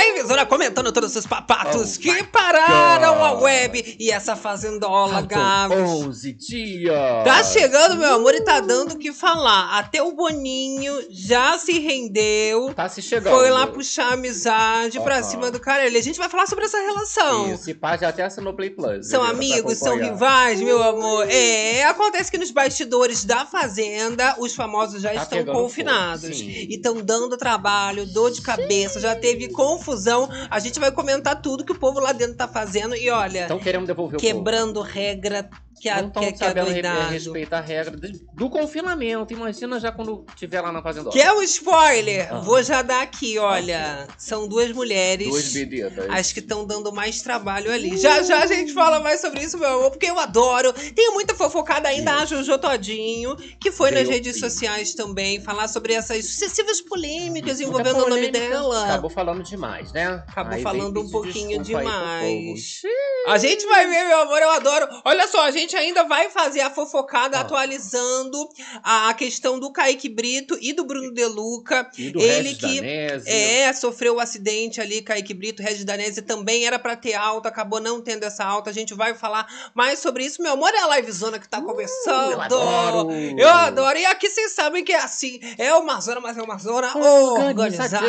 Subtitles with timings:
[0.00, 0.09] Tcharam!
[0.09, 0.09] Mais
[0.48, 3.22] comentando todos os papatos Oh que pararam God.
[3.26, 5.76] a web e essa fazendola, Gabs.
[5.78, 7.24] 11 dias.
[7.24, 9.78] Tá chegando, meu amor, e tá dando o que falar.
[9.78, 12.72] Até o Boninho já se rendeu.
[12.74, 13.34] Tá se chegando.
[13.34, 15.22] Foi lá puxar amizade pra Aham.
[15.24, 15.84] cima do cara.
[15.84, 17.52] A gente vai falar sobre essa relação.
[17.52, 19.08] Isso, e pá, já até assinou Play Plus.
[19.08, 19.20] São?
[19.22, 21.26] Pra amigos, são rivais, meu amor.
[21.30, 26.36] É, acontece que nos bastidores da Fazenda, os famosos já Tá estão confinados.
[26.38, 26.48] sim.
[26.50, 30.09] E estão dando trabalho, dor de cabeça, já teve confusão.
[30.50, 32.94] A gente vai comentar tudo que o povo lá dentro tá fazendo.
[32.96, 35.48] E olha, Estão querendo devolver o quebrando regra
[35.80, 37.10] que a, Não que, estão que é sabendo doidado.
[37.10, 39.32] respeitar a regra do, do confinamento.
[39.32, 41.10] Imagina já quando tiver lá na fazenda.
[41.10, 42.28] Quer um spoiler?
[42.30, 42.40] Ah.
[42.40, 44.06] Vou já dar aqui, olha.
[44.18, 45.28] São duas mulheres.
[45.28, 46.06] Duas bebidas.
[46.10, 47.96] As que estão dando mais trabalho ali.
[47.96, 50.72] Já já a gente fala mais sobre isso, meu amor, porque eu adoro.
[50.72, 54.50] Tenho muita fofocada ainda, a Jojo Todinho, que foi nas redes filho.
[54.50, 58.38] sociais também, falar sobre essas sucessivas polêmicas Muita envolvendo o nome polêmica.
[58.38, 58.84] dela.
[58.84, 60.22] Acabou falando demais, né?
[60.28, 62.82] Acabou Aí falando um pouquinho demais.
[63.26, 64.86] A gente vai ver, meu amor, eu adoro.
[65.04, 67.40] Olha só, a gente ainda vai fazer a fofocada Ah.
[67.40, 68.48] atualizando
[68.82, 71.88] a questão do Kaique Brito e do Bruno Deluca.
[71.96, 73.30] E do Ele Regis que Danese.
[73.30, 77.80] É, sofreu o acidente ali, Kaique Brito, Regis Danese também era pra ter alta, acabou
[77.80, 78.70] não tendo essa alta.
[78.70, 80.42] A gente vai falar mais sobre isso.
[80.42, 82.32] Meu amor, é a livezona que tá começando.
[82.32, 83.10] eu adoro.
[83.12, 83.98] Eu adoro.
[83.98, 85.40] E aqui vocês sabem que é assim.
[85.58, 88.08] É uma zona, mas é uma zona organizada.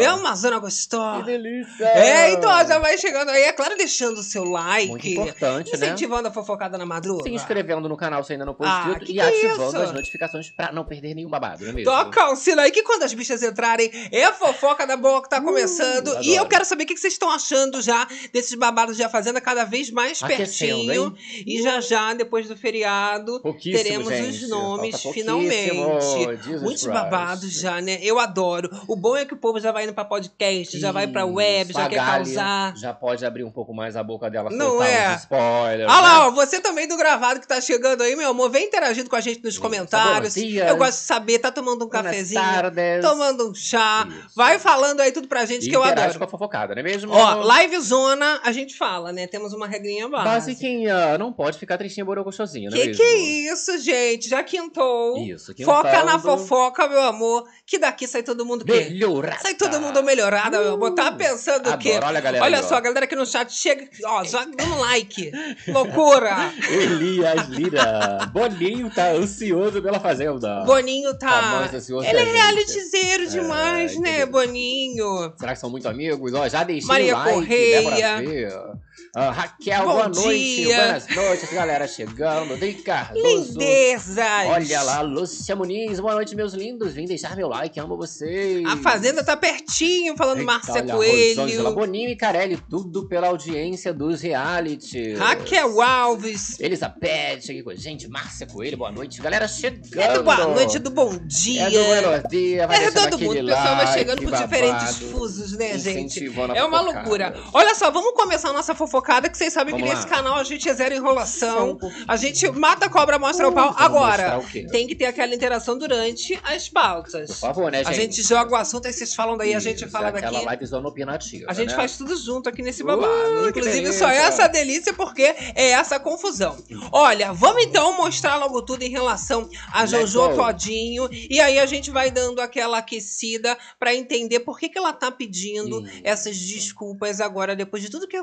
[0.00, 1.22] É uma zona Que gostosa.
[1.24, 1.84] delícia.
[1.86, 3.42] É, então ó, já vai chegando aí.
[3.44, 4.88] É claro, deixando o seu like.
[4.88, 5.86] Muito importante, né?
[5.88, 7.22] Incentivando a fofocada na madruga.
[7.24, 9.76] Se inscrevendo no canal se ainda não for Ah, e ativando isso?
[9.76, 11.90] as notificações pra não perder nenhum babado, não é mesmo?
[11.90, 15.40] Toca o sino aí que quando as bichas entrarem, é fofoca da boa que tá
[15.40, 16.08] começando.
[16.08, 16.24] adoro.
[16.24, 19.40] e eu quero saber o que vocês estão achando já desses babados de A Fazenda
[19.40, 21.06] cada vez mais Aquecendo, pertinho.
[21.06, 21.44] hein?
[21.46, 24.44] E já já, depois do feriado, teremos gente.
[24.44, 25.74] os nomes, finalmente.
[25.74, 26.86] Jesus Muitos Christ.
[26.86, 27.98] babados já, né?
[28.02, 28.68] Eu adoro.
[28.86, 31.72] O bom é que o povo já vai indo pra podcast, já vai pra web,
[31.72, 32.76] já quer causar.
[32.76, 35.10] Já pode abrir um pouco mais a boca dela, Não é?
[35.14, 35.90] uns spoilers.
[35.90, 36.26] Ah lá, né?
[36.26, 39.20] ó, você também do gravado que tá chegando aí, meu amor, vem interagindo com a
[39.20, 40.36] gente nos comentários.
[40.36, 43.02] Eu gosto de saber, tá tomando um cafezinho, tardes.
[43.02, 44.06] tomando um chá.
[44.08, 44.28] Isso.
[44.36, 46.18] Vai falando aí tudo pra gente E que eu adoro.
[46.18, 47.12] com a fofocada, não é mesmo?
[47.12, 49.26] Ó, live zona, a gente fala, né?
[49.26, 50.28] Temos uma regrinha básica.
[50.30, 53.02] Basiquinha, não pode ficar tristinha, borocochosinha, não é Que mesmo?
[53.02, 53.16] que é
[53.52, 54.28] isso, gente?
[54.28, 55.18] Já quintou.
[55.18, 56.06] Isso, Foca quintando.
[56.06, 57.46] na fofoca, meu amor.
[57.66, 58.64] Que daqui sai todo mundo?
[58.66, 59.38] Melhorada.
[59.42, 60.92] Sai todo mundo melhorado, meu amor.
[60.94, 61.98] Tá pensando o quê?
[62.02, 65.30] Olha galera Olha só, a galera aqui no chat chega, ó, já dando like.
[65.68, 66.52] Loucura.
[66.70, 68.30] Elias Lira.
[68.32, 70.64] Boninho tá ansioso pela fazenda.
[70.64, 71.68] Boninho Tá
[72.04, 74.26] Ele é realityzeiro demais, É, né?
[74.26, 75.32] Boninho?
[75.36, 76.32] Será que são muito amigos?
[76.34, 77.80] Ó, já deixei Maria o like, Correia.
[77.80, 78.87] Débora Fê.
[79.20, 80.28] Ah, Raquel, Bom boa noite.
[80.28, 80.76] dia.
[80.76, 82.56] Buenas noites, galera chegando.
[82.56, 83.58] Dei Cardoso.
[83.58, 84.46] Lindezas.
[84.46, 85.98] Olha lá, Lúcia Muniz.
[85.98, 86.92] Boa noite, meus lindos.
[86.92, 88.64] Vim deixar meu like, amo vocês.
[88.64, 91.74] A Fazenda tá pertinho, falando Eita, Márcia olha, Rosângela, Coelho.
[91.74, 95.14] Boninho e Carelli, tudo pela audiência dos reality.
[95.14, 96.60] Raquel Alves.
[96.60, 99.20] Elizabeth aqui com a gente, Márcia Coelho, boa noite.
[99.20, 100.00] Galera chegando.
[100.00, 101.62] É do boa noite, é do bom dia.
[101.62, 104.98] É do buenos dias, vai É todo mundo, o pessoal vai chegando por babado, diferentes
[105.10, 106.32] fusos, né, gente?
[106.54, 107.34] É uma loucura.
[107.52, 108.76] Olha só, vamos começar a nossa
[109.08, 110.00] fofocada, que vocês sabem Vamos que lá.
[110.00, 111.78] nesse canal a gente é zero enrolação.
[111.82, 113.74] Um A gente mata a cobra, mostra o pau.
[113.78, 117.40] Agora, o tem que ter aquela interação durante as Por pautas.
[117.40, 117.88] favor, né, gente?
[117.88, 120.32] A gente joga o assunto, aí vocês falam daí, a gente Isso, fala é Aquela
[120.32, 120.44] daqui.
[120.46, 121.76] live zona opinativa, A gente né?
[121.76, 123.52] faz tudo junto aqui nesse Uh, babado.
[123.52, 126.56] que Inclusive, só é essa delícia porque é essa confusão.
[126.92, 130.18] Olha, vamos então mostrar logo tudo em relação a Jojo.
[130.36, 131.08] Todinho.
[131.12, 135.10] E aí a gente vai dando aquela aquecida pra entender por que, que ela tá
[135.10, 136.00] pedindo Isso.
[136.04, 138.16] essas desculpas agora, depois de tudo que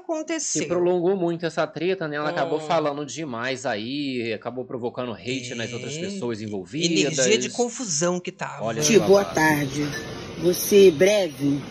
[0.65, 2.15] Se prolongou muito essa treta, né?
[2.17, 6.01] Ela acabou falando demais aí, acabou provocando hate nas outras É.
[6.01, 7.17] pessoas envolvidas.
[7.17, 8.63] Energia de confusão que tava.
[8.65, 9.85] Olha Ti, boa tarde.
[10.43, 11.61] Você breve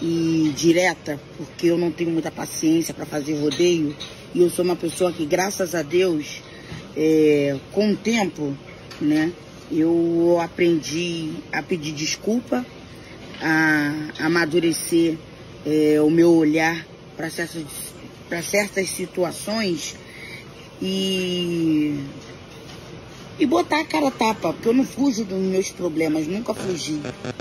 [0.00, 3.94] e direta, porque eu não tenho muita paciência para fazer rodeio
[4.34, 6.42] e eu sou uma pessoa que, graças a Deus,
[6.96, 8.56] é, com o tempo,
[9.00, 9.32] né,
[9.70, 12.64] eu aprendi a pedir desculpa,
[13.40, 15.16] a amadurecer
[15.66, 16.86] é, o meu olhar
[17.16, 17.62] para certas,
[18.34, 19.94] pra certas situações
[20.82, 21.96] e
[23.38, 27.00] e botar a cara tapa, porque eu não fujo dos meus problemas, nunca fugi,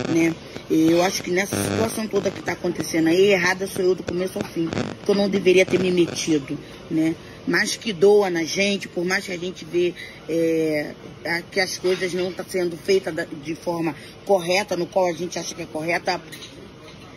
[0.09, 0.33] né?
[0.69, 4.39] Eu acho que nessa situação toda que tá acontecendo aí, errada sou eu do começo
[4.39, 4.67] ao fim,
[5.03, 6.57] que eu não deveria ter me metido,
[6.89, 7.15] né?
[7.47, 9.93] Mas que doa na gente, por mais que a gente vê
[10.27, 10.93] é,
[11.51, 13.13] que as coisas não estão sendo feitas
[13.43, 16.19] de forma correta, no qual a gente acha que é correta,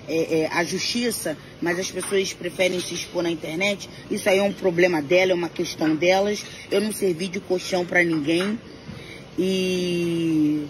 [0.09, 3.89] é, é, a justiça, mas as pessoas preferem se expor na internet.
[4.11, 6.45] Isso aí é um problema dela, é uma questão delas.
[6.71, 8.59] Eu não servi de colchão para ninguém.
[9.39, 10.67] E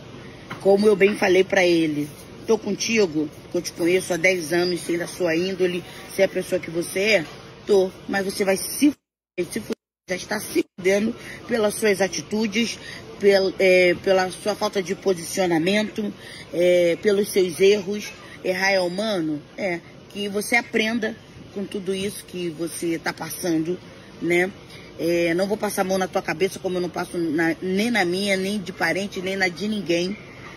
[0.60, 2.08] como eu bem falei para ele,
[2.46, 5.84] tô contigo, eu te conheço há 10 anos, sei da sua índole,
[6.14, 7.24] sei a pessoa que você é,
[7.66, 9.76] tô, mas você vai se fuder, se fuder,
[10.08, 11.14] já está se fudendo
[11.48, 12.78] pelas suas atitudes,
[13.18, 16.12] pel, é, pela sua falta de posicionamento,
[16.52, 18.12] é, pelos seus erros.
[18.44, 19.42] Errar é humano?
[19.56, 19.80] É.
[20.08, 21.16] Que você aprenda
[21.54, 23.78] com tudo isso que você está passando,
[24.20, 24.50] né?
[24.98, 27.90] É, não vou passar a mão na tua cabeça como eu não passo na, nem
[27.90, 30.16] na minha, nem de parente, nem na de ninguém,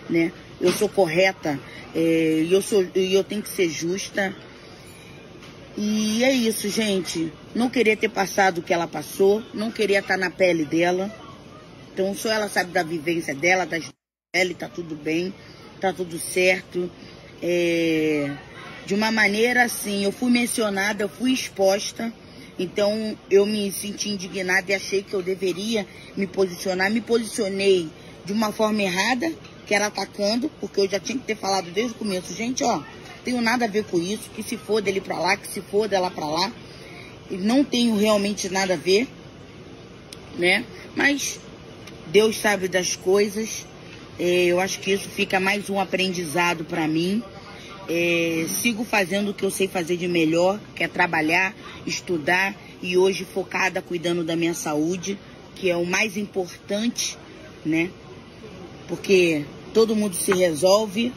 [0.10, 0.32] né?
[0.62, 1.60] Eu sou correta
[1.96, 4.36] é, e eu, sou, eu tenho que ser justa.
[5.78, 7.32] E é isso, gente.
[7.56, 11.14] Não queria ter passado o que ela passou, não queria estar na pele dela.
[11.94, 13.92] Então só ela sabe da vivência dela, das
[14.34, 15.34] dela, tá tudo bem,
[15.82, 16.90] tá tudo certo.
[17.42, 18.36] É,
[18.86, 22.12] de uma maneira assim, eu fui mencionada, eu fui exposta,
[22.58, 25.86] então eu me senti indignada e achei que eu deveria
[26.18, 26.92] me posicionar.
[26.92, 27.90] Me posicionei
[28.26, 29.32] de uma forma errada,
[29.66, 32.82] que era atacando, porque eu já tinha que ter falado desde o começo, gente, ó,
[33.24, 35.88] tenho nada a ver com isso, que se for dele para lá, que se for
[35.88, 36.52] dela para lá.
[37.30, 39.08] Não tenho realmente nada a ver,
[40.38, 40.66] né?
[40.96, 41.40] Mas
[42.08, 43.68] Deus sabe das coisas.
[44.20, 47.24] É, eu acho que isso fica mais um aprendizado para mim.
[47.88, 51.56] É, sigo fazendo o que eu sei fazer de melhor, que é trabalhar,
[51.88, 55.18] estudar e hoje focada cuidando da minha saúde,
[55.56, 57.18] que é o mais importante,
[57.66, 57.90] né?
[58.90, 61.14] Porque todo mundo se resolve,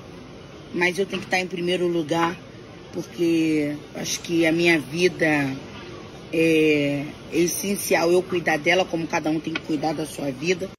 [0.72, 2.38] mas eu tenho que estar em primeiro lugar,
[2.92, 5.26] porque acho que a minha vida
[6.32, 10.70] é, é essencial eu cuidar dela, como cada um tem que cuidar da sua vida.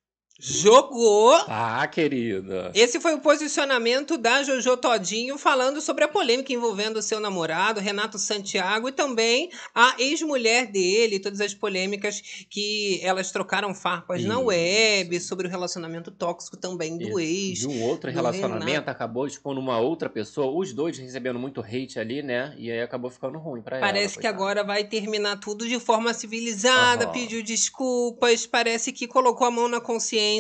[0.46, 1.32] Jogou!
[1.48, 2.70] Ah, querida.
[2.76, 7.80] Esse foi o posicionamento da Jojo Todinho falando sobre a polêmica envolvendo o seu namorado,
[7.80, 14.28] Renato Santiago, e também a ex-mulher dele, todas as polêmicas que elas trocaram farpas Isso.
[14.28, 17.60] na web, sobre o relacionamento tóxico também do ex.
[17.60, 18.90] De um outro relacionamento, Renato.
[18.90, 22.54] acabou expondo uma outra pessoa, os dois recebendo muito hate ali, né?
[22.58, 23.88] E aí acabou ficando ruim pra ela.
[23.88, 27.14] Parece que agora vai terminar tudo de forma civilizada, uhum.
[27.14, 30.33] pediu desculpas, parece que colocou a mão na consciência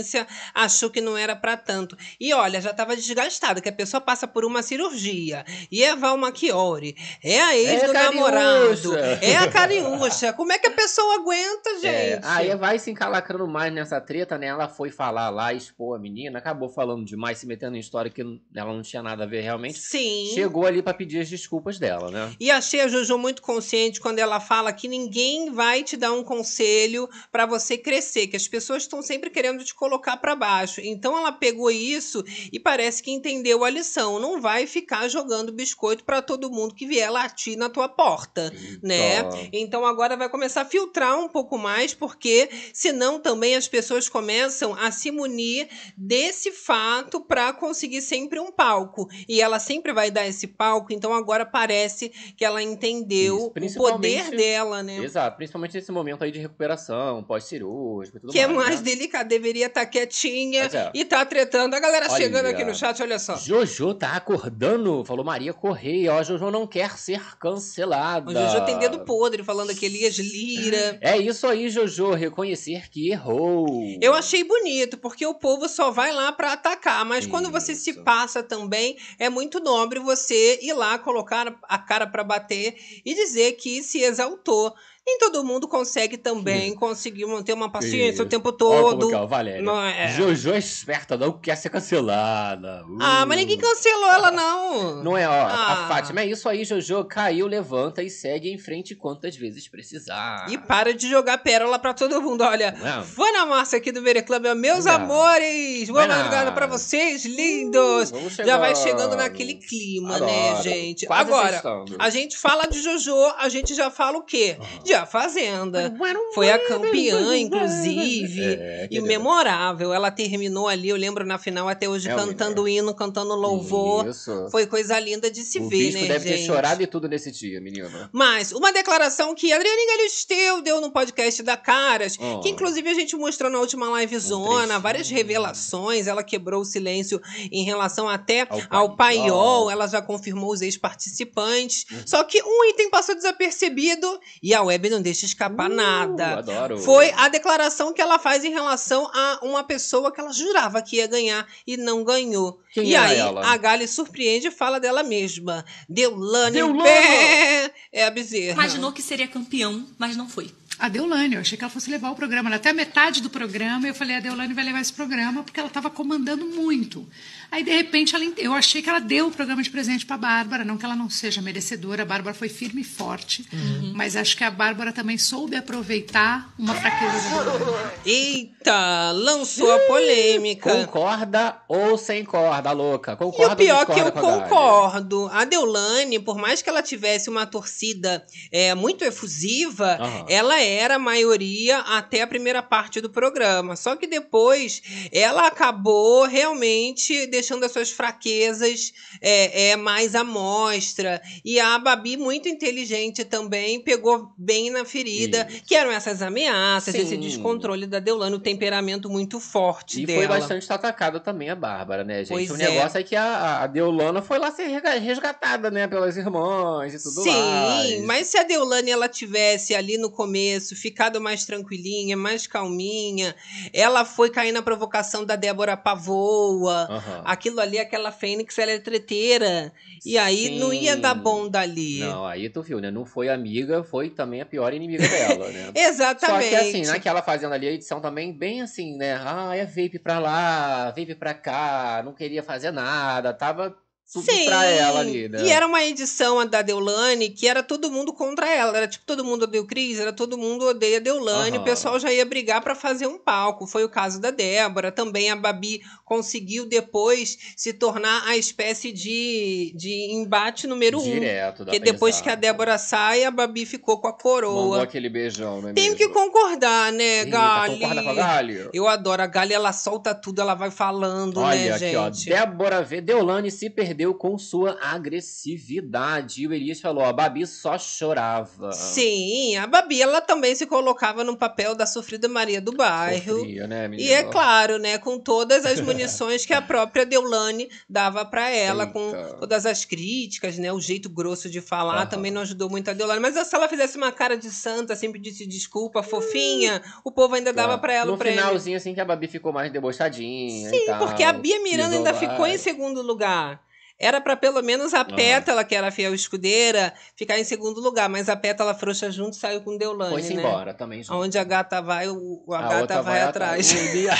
[0.54, 1.98] achou que não era para tanto.
[2.20, 5.46] E olha, já estava desgastada, que a pessoa passa por uma cirurgia.
[5.72, 10.34] E é Val Machiori, é a ex é do namorado, é a cariúcha.
[10.34, 11.86] Como é que a pessoa aguenta, gente?
[11.88, 14.48] É, aí vai se encalacrando mais nessa treta, né?
[14.48, 18.22] Ela foi falar lá, expor a menina, acabou falando demais, se metendo em história que
[18.56, 19.80] ela não tinha nada a ver realmente.
[19.80, 20.32] Sim.
[20.34, 22.32] Chegou ali para pedir as desculpas dela, né?
[22.40, 26.24] E achei a Jojo muito consciente quando ela fala que ninguém vai te dar um
[26.24, 30.80] conselho para você crescer, que as pessoas estão sempre querendo te colocar para baixo.
[30.82, 34.18] Então ela pegou isso e parece que entendeu a lição.
[34.18, 38.50] Não vai ficar jogando biscoito para todo mundo que vier latir na tua porta,
[38.82, 39.28] né?
[39.52, 44.74] Então agora vai começar a filtrar um pouco mais, porque senão também as pessoas começam
[44.74, 49.10] a se munir desse fato para conseguir sempre um palco.
[49.28, 52.08] E ela sempre vai dar esse palco, então agora parece
[52.38, 55.04] que ela entendeu o poder dela, né?
[55.04, 58.48] Exato, principalmente nesse momento aí de recuperação, pós-cirúrgico e tudo que mais.
[58.48, 58.86] Que é mais né?
[58.86, 60.92] delicado, deveria tá quietinha é.
[60.94, 61.76] e tá tretando.
[61.76, 63.38] A galera olha, chegando aqui no chat, olha só.
[63.38, 66.14] Jojo tá acordando, falou Maria Correia.
[66.14, 68.30] Ó, Jojo não quer ser cancelada.
[68.30, 70.98] O Jojo tem dedo podre, falando aqui Elias Lira.
[71.02, 73.98] É isso aí, Jojo, reconhecer que errou.
[74.02, 77.30] Eu achei bonito, porque o povo só vai lá para atacar, mas isso.
[77.30, 82.24] quando você se passa também, é muito nobre você ir lá colocar a cara para
[82.24, 84.74] bater e dizer que se exaltou.
[85.06, 89.06] Nem todo mundo consegue também conseguir manter uma paciência o tempo todo.
[89.14, 90.08] Olha como é, Não é.
[90.08, 92.86] Jojo é esperta, não quer ser cancelada.
[92.88, 92.98] Uh.
[93.02, 95.04] Ah, mas ninguém cancelou ela, não.
[95.04, 95.32] Não é, ó.
[95.32, 95.74] Ah.
[95.74, 97.04] A Fátima, é isso aí, Jojo.
[97.04, 100.46] Caiu, levanta e segue em frente quantas vezes precisar.
[100.50, 102.42] E para de jogar pérola pra todo mundo.
[102.42, 103.04] Olha, é.
[103.04, 104.94] foi na massa aqui do Mere Club, meus não.
[104.94, 105.90] amores.
[105.90, 108.10] Boa madrugada pra vocês, lindos.
[108.10, 110.56] Uh, Já vai chegando naquele clima, né, Adoro.
[110.56, 111.06] né, gente?
[111.06, 111.62] Quase Agora,
[112.00, 114.58] a gente fala de Jojo, a gente já fala o quê?
[114.84, 115.94] De a Fazenda.
[116.34, 118.44] Foi a campeã, inclusive.
[118.44, 119.94] É, e memorável.
[119.94, 124.08] Ela terminou ali, eu lembro na final até hoje, é cantando hino, cantando louvor.
[124.08, 124.48] Isso.
[124.52, 126.40] Foi coisa linda de se o ver, né, deve gente?
[126.40, 128.10] ter chorado e tudo nesse dia, menina.
[128.12, 132.40] Mas, uma declaração que a Adriane Galisteu deu no podcast da Caras, oh.
[132.40, 136.08] que inclusive a gente mostrou na última live zona, um várias revelações.
[136.08, 137.22] Ela quebrou o silêncio
[137.52, 139.70] em relação até ao, ao paiol.
[139.70, 141.86] Ela já confirmou os ex-participantes.
[141.92, 142.02] Uhum.
[142.06, 146.38] Só que um item passou desapercebido e a web não deixa escapar uh, nada.
[146.40, 146.78] Adoro.
[146.80, 150.98] Foi a declaração que ela faz em relação a uma pessoa que ela jurava que
[150.98, 152.62] ia ganhar e não ganhou.
[152.74, 153.46] Quem e aí ela?
[153.46, 155.64] a Gali surpreende e fala dela mesma.
[155.88, 156.84] Deulane, Deulane.
[156.84, 157.74] Pé.
[157.92, 158.54] é a bezerra.
[158.54, 160.52] Imaginou que seria campeão, mas não foi.
[160.80, 162.54] A Deolane, eu achei que ela fosse levar o programa.
[162.54, 165.68] Até a metade do programa, eu falei, a Deolane vai levar esse programa, porque ela
[165.68, 167.08] estava comandando muito.
[167.54, 170.18] Aí, de repente, ela, eu achei que ela deu o programa de presente para a
[170.18, 170.66] Bárbara.
[170.66, 173.46] Não que ela não seja merecedora, a Bárbara foi firme e forte.
[173.54, 173.94] Uhum.
[173.96, 177.94] Mas acho que a Bárbara também soube aproveitar uma fraqueza da.
[178.04, 180.72] Eita, lançou a polêmica.
[180.72, 183.16] Concorda ou sem corda, louca?
[183.16, 185.30] Concorda e o pior que eu concordo.
[185.32, 190.26] A Deolane, por mais que ela tivesse uma torcida é, muito efusiva, uhum.
[190.28, 193.76] ela era a maioria até a primeira parte do programa.
[193.76, 194.82] Só que depois
[195.12, 201.22] ela acabou realmente deixando as suas fraquezas é, é, mais à mostra.
[201.44, 205.64] E a Babi, muito inteligente também, pegou bem na ferida, Isso.
[205.66, 207.02] que eram essas ameaças, Sim.
[207.02, 210.24] esse descontrole da Deolane, o temperamento muito forte e dela.
[210.24, 212.30] E foi bastante atacada também a Bárbara, né, gente?
[212.30, 212.58] Pois o é.
[212.58, 214.68] negócio é que a, a Deolana foi lá ser
[215.00, 217.88] resgatada, né, pelas irmãs e tudo Sim, mais.
[217.88, 223.36] Sim, mas se a Deolane ela tivesse ali no começo ficado mais tranquilinha, mais calminha,
[223.74, 226.88] ela foi cair na provocação da Débora Pavoa.
[226.90, 229.74] Uhum aquilo ali, aquela fênix, ela é treteira.
[230.06, 230.60] E aí Sim.
[230.60, 232.00] não ia dar bom dali.
[232.00, 232.92] Não, aí tu viu, né?
[232.92, 235.72] Não foi amiga, foi também a pior inimiga dela, né?
[235.76, 236.44] Exatamente.
[236.44, 239.16] Só que assim, naquela fazendo ali a edição também, bem assim, né?
[239.22, 243.76] Ah, é vape pra lá, vape pra cá, não queria fazer nada, tava
[244.14, 244.46] tudo Sim.
[244.46, 245.44] pra ela ali, né?
[245.44, 248.78] E era uma edição da Deulane que era todo mundo contra ela.
[248.78, 251.58] Era tipo, todo mundo odeia o Cris, era todo mundo odeia a Deulane.
[251.58, 251.64] Uhum.
[251.64, 253.66] O pessoal já ia brigar para fazer um palco.
[253.66, 254.92] Foi o caso da Débora.
[254.92, 261.04] Também a Babi conseguiu depois se tornar a espécie de, de embate número um.
[261.04, 261.64] Direto.
[261.64, 264.62] Porque depois que a Débora sai, a Babi ficou com a coroa.
[264.64, 265.74] Mandou aquele beijão, né?
[265.74, 267.80] Tenho que concordar, né, Eita, Gali?
[267.80, 268.70] Concorda com a Gali?
[268.72, 269.24] Eu adoro.
[269.24, 272.32] A Gali, ela solta tudo, ela vai falando, Olha, né, aqui, gente?
[272.32, 276.42] Ó, Débora vê Deulane se perdeu perdeu com sua agressividade.
[276.42, 278.72] E o Elias falou: a Babi só chorava.
[278.72, 283.38] Sim, a Babi ela também se colocava no papel da sofrida Maria do bairro.
[283.38, 288.26] Sofria, né, e é claro, né, com todas as munições que a própria Deulane dava
[288.26, 288.94] para ela, Eita.
[288.94, 292.10] com todas as críticas, né, o jeito grosso de falar uhum.
[292.10, 293.20] também não ajudou muito a Deulane.
[293.20, 297.54] Mas se ela fizesse uma cara de santa, sempre disse desculpa, fofinha, o povo ainda
[297.54, 300.70] dava para ela no finalzinho, assim, que a Babi ficou mais debochadinha.
[300.70, 303.62] Sim, porque a Bia Miranda ainda ficou em segundo lugar.
[304.00, 305.06] Era para pelo menos a.
[305.06, 309.36] Pétala, que era a fiel escudeira, ficar em segundo lugar, mas a Pétala frouxa junto
[309.36, 310.42] saiu com Deolane, Foi-se né?
[310.42, 311.04] embora também.
[311.04, 311.20] Junto.
[311.20, 313.72] Onde a gata vai, o, a, a gata vai, vai atrás.
[313.72, 314.20] atrás.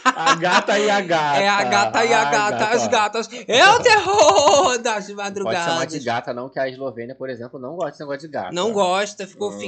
[0.05, 1.41] A gata e a gata.
[1.41, 3.29] É a gata e a, gata, gata, as gatas.
[3.49, 5.61] É o terror das madrugadas.
[5.61, 8.29] Pode chamar de gata, não, que a Eslovênia, por exemplo, não gosta desse negócio de
[8.29, 8.53] gata.
[8.53, 9.59] Não gosta, ficou oh,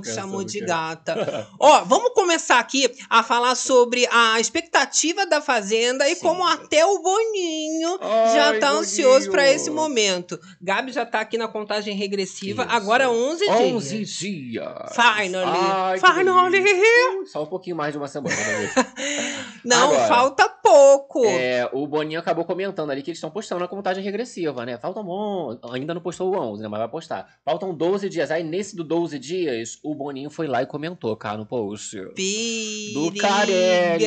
[0.00, 1.48] que chamou de gata.
[1.58, 6.20] Ó, vamos começar aqui a falar sobre a expectativa da Fazenda e Sim.
[6.20, 10.38] como até o Boninho Ai, já tá ansioso para esse momento.
[10.60, 12.72] Gabi já tá aqui na contagem regressiva, Isso.
[12.72, 13.60] agora 11 dias.
[13.60, 14.94] 11 dias.
[14.94, 15.58] Finally.
[15.58, 17.26] Ai, Finally.
[17.26, 18.36] Só um pouquinho mais de uma semana.
[18.36, 18.57] Né?
[19.64, 21.24] Não, Agora, falta pouco.
[21.24, 24.78] É, o Boninho acabou comentando ali que eles estão postando a contagem regressiva, né?
[24.78, 26.68] Faltam bom, ainda não postou o 11, né?
[26.68, 27.28] Mas vai postar.
[27.44, 28.30] Faltam 12 dias.
[28.30, 31.96] Aí nesse do 12 dias, o Boninho foi lá e comentou, cá no post.
[32.14, 33.00] Periga.
[33.00, 34.04] Do Carelli.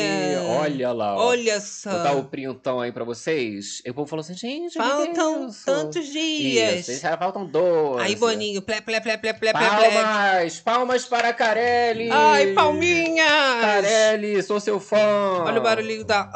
[0.60, 1.16] Olha lá.
[1.16, 1.28] Ó.
[1.28, 1.92] Olha só.
[1.92, 3.82] Vou dar o printão aí pra vocês.
[3.86, 6.88] E o povo falou assim, gente, Faltam tantos dias.
[6.88, 8.02] Isso, faltam 12.
[8.02, 12.10] Aí, Boninho, plé, plé, plé, plé, plé, Palmas, palmas para Carelli.
[12.12, 13.62] Ai, palminhas.
[13.62, 14.98] Carelli, sou seu fã.
[15.46, 16.30] Olha o barulhinho da.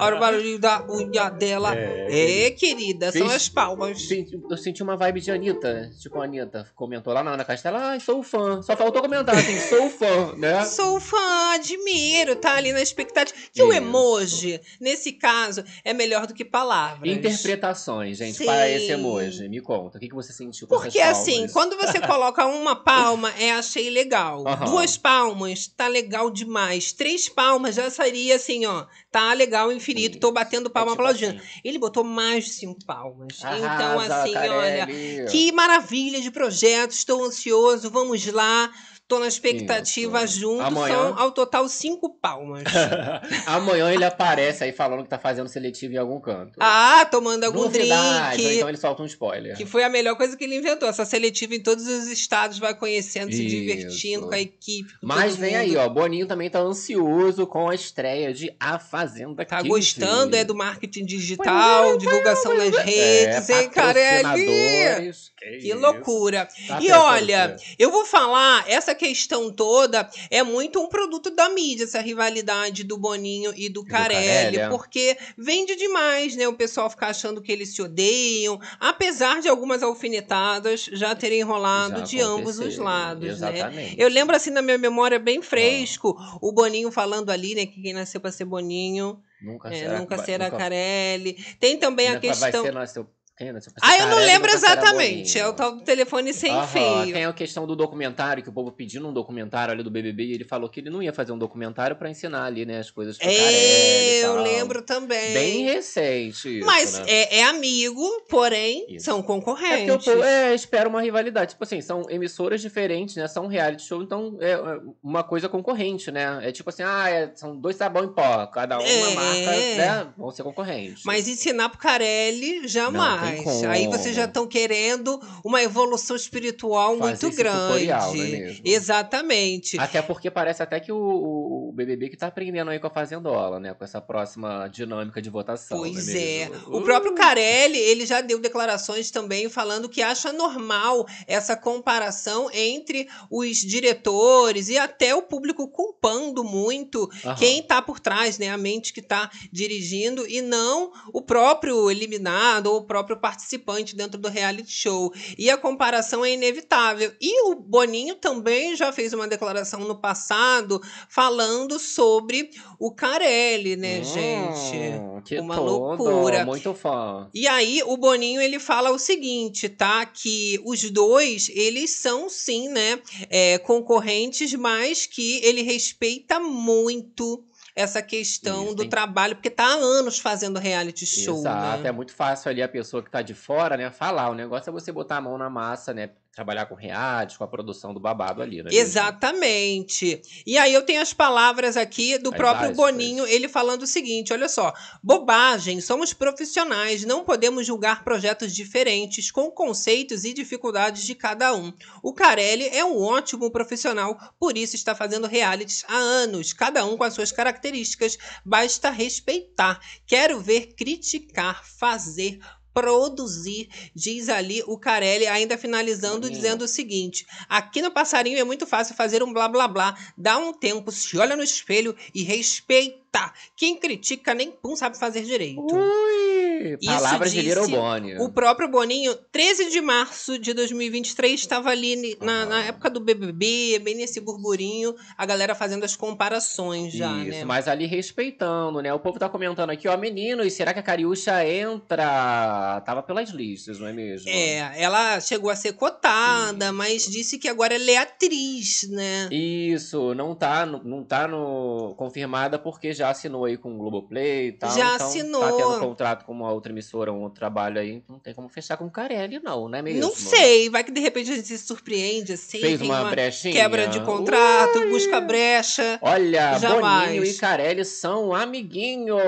[0.00, 1.74] Olha o barulhinho da unha dela.
[1.74, 4.08] É, é querida, são as palmas.
[4.50, 5.90] Eu senti uma vibe de Anitta.
[6.00, 7.92] Tipo, a Anitta comentou lá na Ana Castela.
[7.92, 8.62] Ah, sou fã.
[8.62, 10.64] Só faltou comentar assim, sou fã, né?
[10.64, 13.38] Sou fã, admiro, tá ali na expectativa.
[13.52, 13.68] Que Isso.
[13.68, 17.10] o emoji, nesse caso, é melhor do que palavras.
[17.10, 18.46] Interpretações, gente, Sim.
[18.46, 19.48] para esse emoji.
[19.48, 23.32] Me conta, o que, que você sentiu com Porque assim, quando você coloca uma palma,
[23.38, 24.44] é achei legal.
[24.44, 24.64] Uhum.
[24.64, 26.92] Duas palmas, tá legal demais.
[26.92, 28.86] Três palmas já seria assim, ó.
[29.10, 31.38] Tá legal, infinito, tô batendo palma é tipo aplaudindo.
[31.38, 31.60] Assim.
[31.64, 33.44] Ele botou mais de cinco palmas.
[33.44, 34.54] Arrasa, então, assim, Carelli.
[34.54, 38.70] olha, que maravilha de projeto, estou ansioso, vamos lá.
[39.08, 40.40] Tô na expectativa Isso.
[40.40, 40.94] junto, Amanhã...
[40.94, 42.64] são ao total cinco palmas.
[43.46, 46.58] Amanhã ele aparece aí falando que tá fazendo seletivo em algum canto.
[46.58, 48.56] Ah, tomando algum Novidade, drink.
[48.56, 49.56] Então ele solta um spoiler.
[49.56, 50.88] Que foi a melhor coisa que ele inventou.
[50.88, 53.42] Essa seletiva em todos os estados, vai conhecendo, Isso.
[53.42, 54.90] se divertindo com a equipe.
[54.98, 55.60] Com Mas vem mundo.
[55.60, 55.88] aí, ó.
[55.88, 61.04] Boninho também tá ansioso com a estreia de A Fazenda Tá gostando, é do marketing
[61.04, 65.12] digital, divulgação nas redes, é, hein, Carelli?
[65.38, 66.48] Que, que loucura.
[66.66, 71.84] Tá e olha, eu vou falar, essa questão toda é muito um produto da mídia,
[71.84, 74.68] essa rivalidade do Boninho e do Carelli, Carelli, é.
[74.68, 76.46] porque vende demais, né?
[76.46, 81.98] O pessoal ficar achando que eles se odeiam, apesar de algumas alfinetadas já terem rolado
[81.98, 83.58] Já de ambos os lados, né?
[83.58, 84.00] Exatamente.
[84.00, 87.92] Eu lembro assim na minha memória bem fresco, o Boninho falando ali, né, que quem
[87.92, 91.44] nasceu para ser Boninho, Nunca é, será, nunca será nunca- Carelli.
[91.58, 93.06] Tem também a questão Vai ser, nasceu,
[93.50, 95.38] pra ser Ah, eu não lembro exatamente.
[95.38, 97.12] É o tal do telefone sem Aham, fio.
[97.12, 100.32] Tem a questão do documentário, que o povo pedindo um documentário ali do BBB e
[100.34, 103.16] ele falou que ele não ia fazer um documentário pra ensinar ali, né, as coisas
[103.18, 105.32] pro É, eu lembro também.
[105.32, 107.04] Bem recente isso, Mas né?
[107.08, 109.04] é, é amigo, porém Isso.
[109.06, 110.04] são É concorrentes.
[110.04, 111.52] povo é, espera uma rivalidade.
[111.52, 113.26] Tipo assim, são emissoras diferentes, né?
[113.28, 116.38] São reality show, então é é uma coisa concorrente, né?
[116.42, 119.14] É tipo assim, ah, é- são dois sabão em pó, cada uma É.
[119.14, 120.06] marca, né?
[120.16, 121.02] Vão ser concorrentes.
[121.04, 123.31] Mas ensinar pro Carelli, jamais.
[123.32, 123.68] Como.
[123.68, 127.86] Aí vocês já estão querendo uma evolução espiritual Fazer muito grande.
[127.86, 128.60] não é mesmo?
[128.64, 129.78] Exatamente.
[129.78, 133.58] Até porque parece até que o, o- BBB que tá aprendendo aí com a Fazendola,
[133.58, 133.72] né?
[133.74, 135.78] Com essa próxima dinâmica de votação.
[135.78, 136.42] Pois não é.
[136.42, 136.50] é.
[136.68, 143.08] O próprio Carelli, ele já deu declarações também falando que acha normal essa comparação entre
[143.30, 147.34] os diretores e até o público culpando muito Aham.
[147.36, 148.50] quem tá por trás, né?
[148.50, 154.18] A mente que tá dirigindo e não o próprio eliminado ou o próprio participante dentro
[154.18, 155.12] do reality show.
[155.38, 157.12] E a comparação é inevitável.
[157.20, 164.02] E o Boninho também já fez uma declaração no passado falando sobre o Carelli, né,
[164.02, 164.76] gente?
[164.76, 166.44] Hum, que Uma tudo, loucura.
[166.44, 167.28] Muito fã.
[167.34, 170.04] E aí o Boninho ele fala o seguinte, tá?
[170.06, 178.02] Que os dois eles são sim, né, é, concorrentes, mas que ele respeita muito essa
[178.02, 181.88] questão Isso, do tem- trabalho, porque tá há anos fazendo reality show, Exato, né?
[181.88, 184.28] é muito fácil ali a pessoa que tá de fora, né, falar.
[184.30, 187.48] O negócio é você botar a mão na massa, né, trabalhar com reality, com a
[187.48, 188.70] produção do babado ali, né?
[188.72, 190.22] Exatamente.
[190.46, 192.74] E aí eu tenho as palavras aqui do As próprio.
[192.74, 194.72] Boninho, ele falando o seguinte: olha só,
[195.02, 201.72] bobagem, somos profissionais, não podemos julgar projetos diferentes com conceitos e dificuldades de cada um.
[202.02, 206.96] O Carelli é um ótimo profissional, por isso está fazendo realities há anos, cada um
[206.96, 208.16] com as suas características.
[208.44, 209.80] Basta respeitar.
[210.06, 212.40] Quero ver criticar, fazer
[212.74, 216.40] produzir, diz ali o Carelli, ainda finalizando, Boninho.
[216.40, 220.38] dizendo o seguinte: aqui no Passarinho é muito fácil fazer um blá blá blá, dá
[220.38, 223.32] um tempo, se olha no espelho e respeita.
[223.54, 225.60] Quem critica nem pum sabe fazer direito.
[225.60, 226.31] Ui,
[226.80, 228.18] Isso palavras de Little Bonnie.
[228.18, 232.46] O próprio Boninho, 13 de março de 2023, estava ali na, Aham.
[232.46, 237.44] na época do BBB, bem nesse burburinho, a galera fazendo as comparações já, Isso, né?
[237.44, 238.92] mas ali respeitando, né?
[238.92, 242.80] O povo tá comentando aqui, ó, meninos, será que a Cariúcha entra?
[242.84, 244.28] Tava pelas listas, não é mesmo?
[244.28, 249.28] É, ela chegou a ser cotada, mas disse que agora ela é atriz, né?
[249.30, 254.52] Isso, não tá, não tá no, confirmada porque já assinou aí com o Globoplay e
[254.52, 254.70] tal.
[254.76, 255.40] Já então assinou.
[255.40, 258.48] Tá tendo contrato com uma outra emissora, um outro trabalho aí, então não tem como
[258.48, 260.00] fechar com o Carelli, não, não é mesmo?
[260.00, 263.54] Não sei, vai que de repente a gente se surpreende assim, Fez uma, uma brechinha.
[263.54, 264.90] quebra de contrato, Ui!
[264.90, 265.98] busca brecha.
[266.02, 267.06] Olha, Jamais.
[267.08, 269.20] Boninho e Carelli são amiguinhos.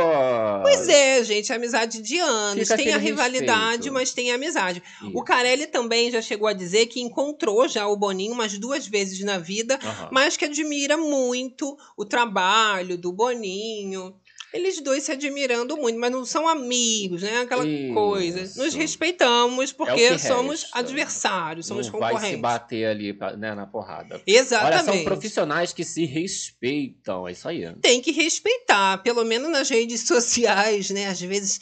[0.62, 2.62] Pois é, gente, amizade de anos.
[2.68, 3.92] Fica tem a rivalidade, respeito.
[3.92, 4.82] mas tem a amizade.
[5.02, 5.10] Isso.
[5.14, 9.20] O Carelli também já chegou a dizer que encontrou já o Boninho umas duas vezes
[9.20, 10.08] na vida, Aham.
[10.10, 14.14] mas que admira muito o trabalho do Boninho.
[14.55, 17.40] Eles dois se admirando muito, mas não são amigos, né?
[17.40, 17.93] Aquela Isso.
[17.93, 18.62] coisa.
[18.62, 20.79] Nos respeitamos porque que somos resta.
[20.79, 22.40] adversários, somos não vai se concorrentes.
[22.40, 24.14] bater ali pra- né, na porrada.
[24.14, 24.85] Olha, Exatamente.
[24.85, 27.27] são profissionais que se respeitam.
[27.27, 27.75] É isso aí.
[27.81, 31.07] Tem que respeitar, pelo menos nas redes sociais, né?
[31.09, 31.61] Às vezes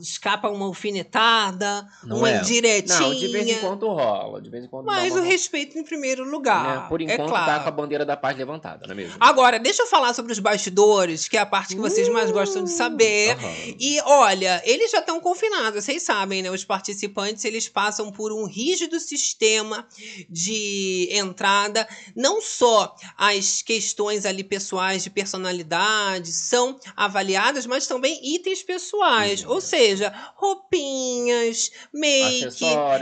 [0.00, 2.38] escapa uma alfinetada, Não uma é?
[2.40, 2.98] indiretinha.
[3.00, 4.40] Não, de vez em quando rola.
[4.40, 6.82] De vez em quando Mas o respeito em primeiro lugar.
[6.82, 7.46] né, Por é enquanto claro.
[7.46, 9.16] tá com a bandeira da paz levantada, não é mesmo?
[9.20, 12.64] Agora, deixa eu falar sobre os bastidores, que é a parte que vocês mais gostam
[12.64, 13.36] de saber.
[13.36, 13.76] Aham.
[13.78, 16.50] E olha, eles já estão confinados, vocês sabem, né?
[16.50, 19.86] Os participantes eles passam por um rígido sistema
[20.28, 21.86] de entrada.
[22.16, 29.40] Não só as questões ali pessoais de personalidade são avaliadas, mas também itens pessoais.
[29.40, 29.46] Sim.
[29.46, 32.48] Ou seja, roupinhas, make,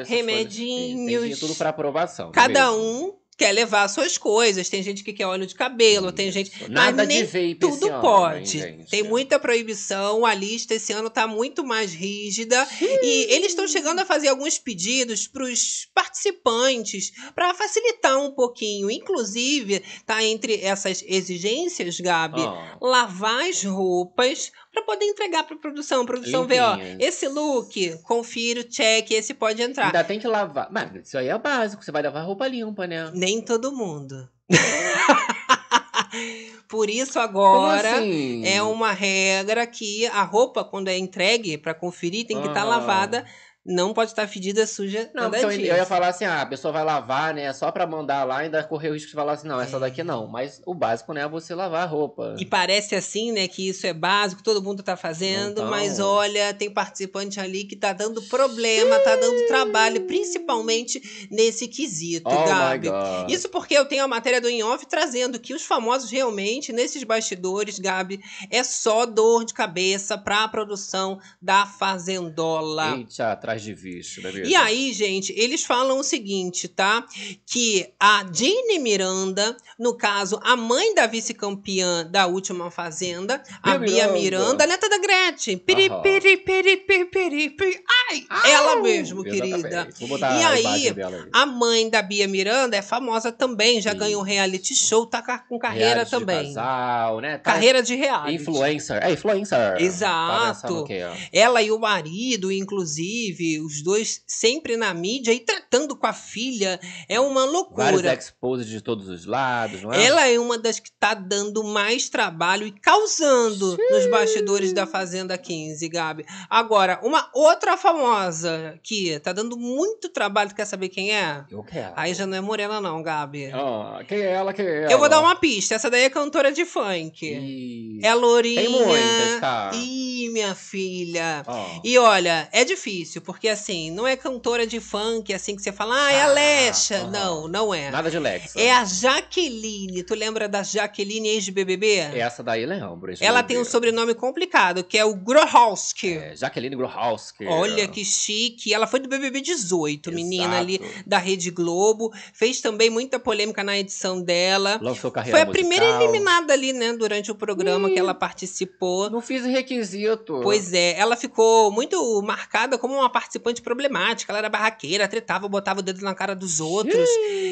[0.07, 1.39] remedinhos.
[1.39, 2.27] Tudo pra aprovação.
[2.27, 2.85] não é Cada mesmo?
[2.85, 4.69] um quer levar suas coisas.
[4.69, 6.51] Tem gente que quer óleo de cabelo, tem gente.
[6.51, 6.71] Isso.
[6.71, 8.85] Nada mas de nem vape tudo ano, pode.
[8.91, 10.27] Tem muita proibição.
[10.27, 12.69] A lista esse ano tá muito mais rígida.
[13.03, 18.91] E eles estão chegando a fazer alguns pedidos para os participantes para facilitar um pouquinho.
[18.91, 22.43] Inclusive, tá entre essas exigências, Gabi.
[22.43, 26.03] Ah, Lavar as roupas para poder entregar para produção.
[26.03, 29.87] A produção vê, ó, esse look, confira o check, esse pode entrar.
[29.87, 30.69] Ainda tem que lavar.
[30.71, 31.83] Mas isso aí é básico.
[31.83, 33.11] Você vai lavar roupa limpa, né?
[33.15, 34.27] Nem todo mundo.
[36.69, 38.45] Por isso agora assim?
[38.47, 42.65] é uma regra que a roupa, quando é entregue para conferir, tem que estar Ah.
[42.65, 43.27] lavada,
[43.65, 46.83] não pode estar fedida, suja, Não, então eu ia falar assim, ah, a pessoa vai
[46.83, 47.53] lavar, né?
[47.53, 50.27] Só pra mandar lá ainda correr o risco de falar assim, não, essa daqui não.
[50.27, 52.37] Mas o básico, né, é você lavar a roupa.
[52.39, 55.71] E parece assim, né, que isso é básico, todo mundo tá fazendo, Então.
[55.71, 62.29] mas olha, tem participante ali que tá dando problema, tá dando trabalho, principalmente nesse quesito,
[62.29, 62.89] Oh Gabi.
[63.29, 67.79] Isso porque eu tenho a matéria do In-Off trazendo que os famosos realmente, nesses bastidores,
[67.79, 68.21] Gabi,
[68.51, 72.97] é só dor de cabeça pra produção da Fazendola.
[72.97, 74.47] Eita, atrás de bicho, né mesmo?
[74.47, 77.05] E aí, gente, eles falam o seguinte, tá?
[77.51, 83.91] Que a Jane Miranda, no caso, a mãe da vice-campeã da última Fazenda, a Bia
[83.91, 84.21] Bia Miranda.
[84.21, 85.59] Miranda, neta da Gretchen.
[85.59, 86.03] Piri, Aham.
[86.03, 87.81] piri, piri, piri, piri, piri.
[88.11, 89.63] Ai, ela mesmo, Exatamente.
[89.63, 89.89] querida.
[89.99, 91.29] Vou botar E a aí, imagem dela aí.
[91.33, 93.99] A mãe da Bia Miranda é famosa também, já Sim.
[93.99, 96.47] ganhou reality show, tá ca- com carreira Reality de também.
[96.55, 97.39] casal, né?
[97.39, 98.35] Tá- Carreira de reality.
[98.35, 99.03] Influencer.
[99.03, 99.77] É, influencer.
[99.81, 100.11] Exato.
[100.31, 101.15] Tá pensando o quê, ó?
[101.33, 106.79] Ela e o marido, inclusive, os dois sempre na mídia e tratando com a filha.
[107.09, 108.15] É uma Vários loucura.
[108.15, 110.05] exposes de todos os lados, não é?
[110.05, 115.37] Ela é uma das que tá dando mais trabalho e causando nos bastidores da Fazenda
[115.39, 116.25] 15, Gabi.
[116.49, 121.45] Agora, uma outra famosa que tá dando muito trabalho, tu quer saber quem é?
[121.51, 121.93] Eu quero.
[121.97, 123.51] Aí já não é morena não, Gabi.
[123.53, 124.53] Ah, quem é ela?
[124.53, 124.93] Quem é ela?
[124.93, 127.25] Eu vou dar uma pista, essa daí é cantora de funk.
[127.27, 128.61] Ih, É lourinha.
[128.61, 129.71] Tem muitas, tá?
[129.75, 131.43] Ih, minha filha.
[131.47, 131.81] ó.
[131.85, 135.95] E olha, é difícil, porque assim, não é cantora de funk, assim que você fala,
[136.07, 136.97] ah, é a Ah, Lecha.
[136.99, 137.11] aham.
[137.11, 137.91] Não, não é.
[137.91, 138.55] Nada de Lex.
[138.57, 140.03] É a Jaqueline.
[140.03, 141.97] Tu lembra da Jaqueline, ex-BBB?
[142.15, 143.13] Essa daí lembro.
[143.21, 146.15] Ela tem um sobrenome complicado, que é o Grohowski.
[146.19, 147.47] É, Jaqueline Grohowski.
[147.47, 148.73] Olha que chique.
[148.75, 151.05] Ela foi do BBB 18, menina ali Exato.
[151.09, 152.13] da Rede Globo.
[152.33, 154.79] Fez também muita polêmica na edição dela.
[154.83, 156.03] Lançou carreira Foi a primeira musical.
[156.09, 159.09] eliminada ali, né, durante o programa que ela participou.
[159.11, 160.41] Não fiz requisito.
[160.43, 164.33] Pois é, ela ficou muito marcada como uma participante problemática.
[164.33, 167.09] Ela era barraqueira, tretava, botava o dedo na cara dos outros.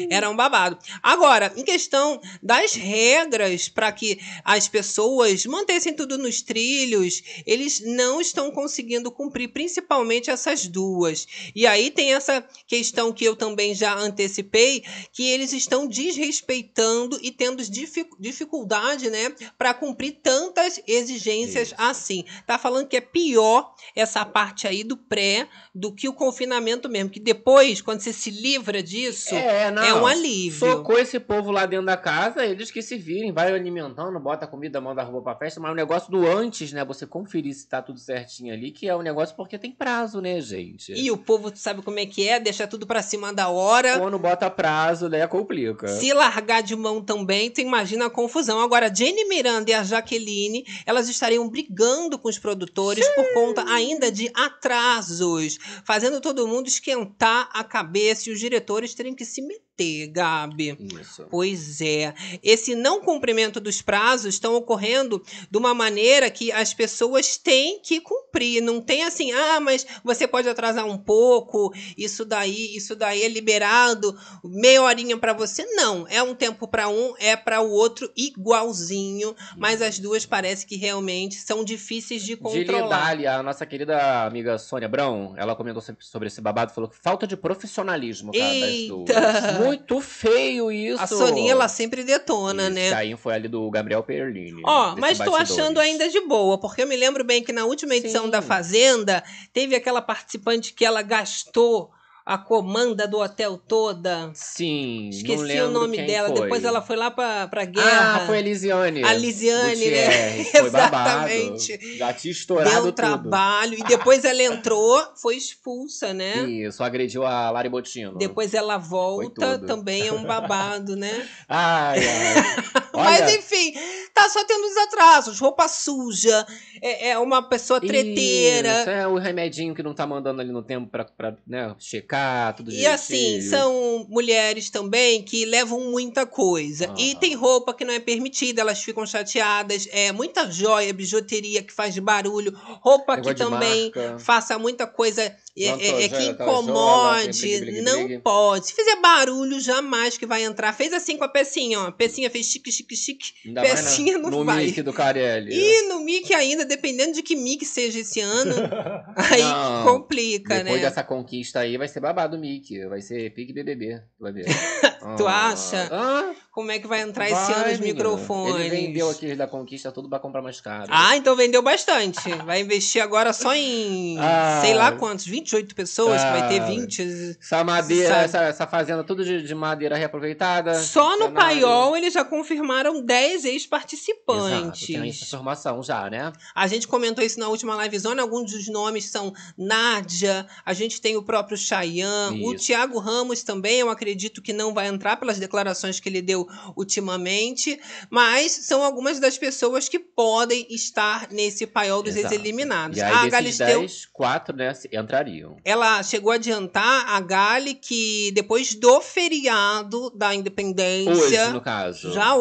[0.09, 0.77] Era um babado.
[1.03, 8.19] Agora, em questão das regras para que as pessoas mantessem tudo nos trilhos, eles não
[8.19, 11.27] estão conseguindo cumprir, principalmente essas duas.
[11.55, 17.31] E aí tem essa questão que eu também já antecipei, que eles estão desrespeitando e
[17.31, 21.75] tendo dific- dificuldade, né, para cumprir tantas exigências Isso.
[21.77, 22.23] assim.
[22.47, 27.09] Tá falando que é pior essa parte aí do pré do que o confinamento mesmo,
[27.09, 29.83] que depois, quando você se livra disso, É, não.
[29.83, 30.59] é um alívio.
[30.59, 34.79] Socou esse povo lá dentro da casa, eles que se virem, vai alimentando, bota comida,
[34.81, 36.83] manda roupa pra festa, mas o negócio do antes, né?
[36.85, 40.39] Você conferir se tá tudo certinho ali, que é o negócio porque tem prazo, né,
[40.41, 40.91] gente?
[40.93, 42.39] E o povo, sabe como é que é?
[42.39, 43.99] Deixa tudo pra cima da hora.
[43.99, 45.87] Quando bota prazo, né, complica.
[45.87, 48.59] Se largar de mão também, tu imagina a confusão.
[48.61, 54.11] Agora, Jenny Miranda e a Jaqueline, elas estariam brigando com os produtores por conta ainda
[54.11, 55.48] de atrasos,
[55.83, 59.68] fazendo todo mundo esquentar a cabeça e os diretores terem que se meter,
[60.11, 60.77] Gabi.
[60.99, 61.25] Isso.
[61.29, 62.13] Pois é.
[62.43, 67.99] Esse não cumprimento dos prazos estão ocorrendo de uma maneira que as pessoas têm que
[68.01, 68.61] cumprir.
[68.61, 73.27] Não tem assim, ah, mas você pode atrasar um pouco, isso daí, isso daí é
[73.27, 75.65] liberado, meia horinha para você.
[75.75, 80.65] Não, é um tempo para um, é para o outro igualzinho, mas as duas parece
[80.65, 82.63] que realmente são difíceis de De controlar.
[82.83, 86.97] lidar ali, a nossa querida amiga Sônia Brown, ela comentou sobre- esse babado, falou que
[86.97, 88.93] falta de profissionalismo, cara, das Eita!
[88.93, 89.57] duas.
[89.69, 91.01] Muito feio isso.
[91.01, 92.89] A Soninha, ela sempre detona, Isso, né?
[92.89, 94.61] que aí foi ali do Gabriel Perlini.
[94.65, 95.51] Ó, mas tô bastidores.
[95.51, 98.29] achando ainda de boa, porque eu me lembro bem que na última edição Sim.
[98.31, 101.91] da Fazenda teve aquela participante que ela gastou
[102.29, 104.29] a comanda do hotel toda.
[104.35, 106.27] Sim, Esqueci o nome dela.
[106.27, 106.41] foi.
[106.41, 108.17] Depois ela foi lá pra, pra guerra.
[108.17, 109.03] Ah, foi a Lisiane.
[109.03, 110.43] A Lisiane, né?
[110.59, 111.27] Foi babado.
[111.27, 111.97] Exatamente.
[111.97, 112.93] Já tinha estourado Deu tudo.
[112.93, 113.79] trabalho.
[113.79, 116.47] E depois ela entrou, foi expulsa, né?
[116.47, 118.15] Isso, agrediu a Lari Botino.
[118.15, 121.27] Depois ela volta, também é um babado, né?
[121.49, 122.79] Ai, ai.
[122.93, 123.73] Mas Olha, enfim,
[124.13, 126.45] tá só tendo os atrasos, roupa suja,
[126.81, 128.81] é, é uma pessoa treteira.
[128.81, 132.18] Isso, é o remedinho que não tá mandando ali no tempo pra, pra né, checar,
[132.55, 136.93] tudo E assim, são mulheres também que levam muita coisa.
[136.97, 137.19] E Ah.
[137.19, 139.87] tem roupa que não é permitida, elas ficam chateadas.
[139.91, 142.51] É muita joia, bijuteria que faz barulho.
[142.81, 144.19] Roupa Negócio que também marca.
[144.19, 147.41] faça muita coisa é, é- é joia, que joia, incomode.
[147.41, 148.67] bligue, não pode.
[148.67, 150.73] Se fizer barulho, jamais que vai entrar.
[150.73, 151.87] Fez assim com a pecinha, ó.
[151.87, 153.33] A pecinha fez chique, chique, chique.
[153.45, 154.65] Ainda pecinha na, não no vai.
[154.65, 155.53] Mickey do Carelli.
[155.53, 158.55] E no Mickey ainda, dependendo de que Mickey seja esse ano,
[159.15, 160.87] aí Não, complica, Depois né?
[160.89, 162.85] dessa conquista aí, vai ser babado Mickey.
[162.87, 163.99] Vai ser pique BBB.
[164.17, 164.45] tu Vai ver.
[165.17, 165.47] Tu Ah.
[165.49, 165.89] acha?
[165.91, 167.93] Ah, Como é que vai entrar esse vai, ano os menina.
[167.93, 168.65] microfones?
[168.65, 170.87] Ele vendeu aqueles da Conquista tudo pra comprar mais caro.
[170.89, 172.29] Ah, então vendeu bastante.
[172.43, 174.59] Vai investir agora só em Ah.
[174.61, 176.65] sei lá quantos, 28 pessoas, que vai ter Ah.
[176.65, 177.37] 20.
[177.41, 180.73] Essa madeira, essa, essa fazenda tudo de, de madeira reaproveitada.
[180.75, 181.31] Só no.
[181.31, 184.89] Paiol eles já confirmaram 10 Exato, tem ex-participantes.
[184.95, 186.33] essa informação já, né?
[186.53, 191.15] A gente comentou isso na última livezona, alguns dos nomes são Nádia, a gente tem
[191.15, 192.55] o próprio Chayanne, o.
[192.55, 197.79] Thiago Ramos também, eu acredito que não vai entrar pelas declarações que ele deu ultimamente,
[198.09, 202.33] mas são algumas das pessoas que podem estar nesse paiol dos Exato.
[202.33, 202.97] ex-eliminados.
[202.97, 205.57] E aí, A Galisteu 10, quatro, né, entrariam.
[205.63, 212.11] ela chegou a adiantar a Gali que depois do feriado da independência, Hoje, no caso.
[212.11, 212.39] já 7 de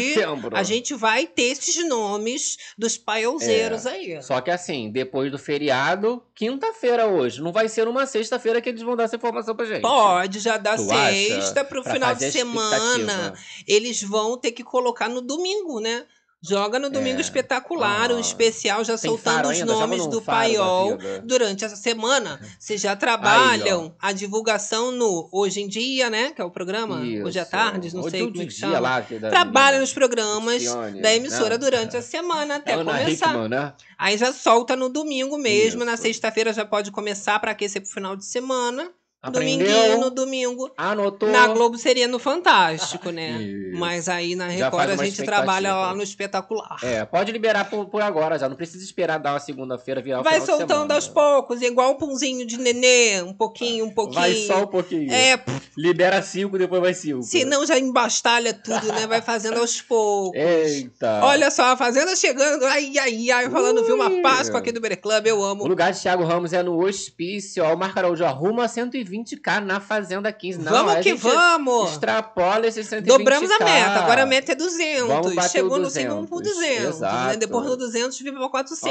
[0.00, 0.56] hoje, setembro.
[0.56, 4.22] a gente vai ter esses nomes dos paiolzeiros aí.
[4.22, 7.40] Só que assim, depois do feriado, quinta-feira hoje.
[7.42, 9.80] Não vai ser uma sexta-feira que eles vão dar essa informação pra gente.
[9.82, 11.38] Pode já dar Tu acha?
[11.72, 13.34] Pro final de semana.
[13.66, 16.04] Eles vão ter que colocar no domingo, né?
[16.44, 17.20] Joga no domingo É.
[17.20, 18.20] espetacular, um Ah.
[18.20, 19.64] especial já soltando os ainda?
[19.64, 22.40] Nomes do paiol durante essa semana.
[22.58, 26.32] Vocês já trabalham a divulgação no Hoje em Dia, né?
[26.32, 27.50] Que é o programa Hoje à Isso.
[27.52, 28.80] Tarde, não Hoje sei é o como é que chama.
[28.80, 31.58] lá, que Trabalha nos programas Cristiane, da emissora né?
[31.58, 33.28] durante a semana até Ana começar.
[33.28, 33.72] Hickman, né?
[33.96, 36.02] Aí já solta no domingo mesmo, na Isso.
[36.02, 38.90] sexta-feira já pode começar para aquecer pro final de semana.
[39.22, 39.66] Aprendeu?
[39.68, 40.70] Dominguinho no domingo.
[40.76, 41.28] Anotou.
[41.30, 43.30] Na Globo seria no Fantástico, né?
[43.40, 43.78] Isso.
[43.78, 46.78] Mas aí na Já Record a gente trabalha lá no espetacular.
[46.82, 48.48] É, pode liberar por, por agora já.
[48.48, 50.94] Não precisa esperar dar uma segunda-feira virar o Vai soltando semana.
[50.94, 54.20] aos poucos, igual um punzinho de nenê, um pouquinho, um pouquinho.
[54.20, 55.12] Vai só um pouquinho.
[55.12, 55.40] É,
[55.78, 57.22] Libera cinco, depois vai cinco.
[57.22, 59.06] senão já embastalha tudo, né?
[59.06, 60.38] Vai fazendo aos poucos.
[60.38, 61.20] Eita.
[61.22, 64.10] Olha só, a Fazenda chegando, ai, ai, ai, falando, viu uma.
[64.22, 65.66] Páscoa aqui do Bere Club, eu O amo.
[65.66, 67.64] lugar de Thiago Ramos é no hospício.
[67.64, 68.68] Ó, o Marco Araújo arruma
[69.12, 70.58] 120k na Fazenda 15.
[70.60, 71.90] Não, vamos que vamos!
[71.92, 73.02] Extrapola esses 120k.
[73.02, 75.08] Dobramos a meta, agora a meta é 200.
[75.08, 76.84] Vamos bater Chegou o no segundo por 200.
[76.96, 77.26] Exato.
[77.28, 77.36] Né?
[77.36, 78.88] Depois do 200, vive pra 400.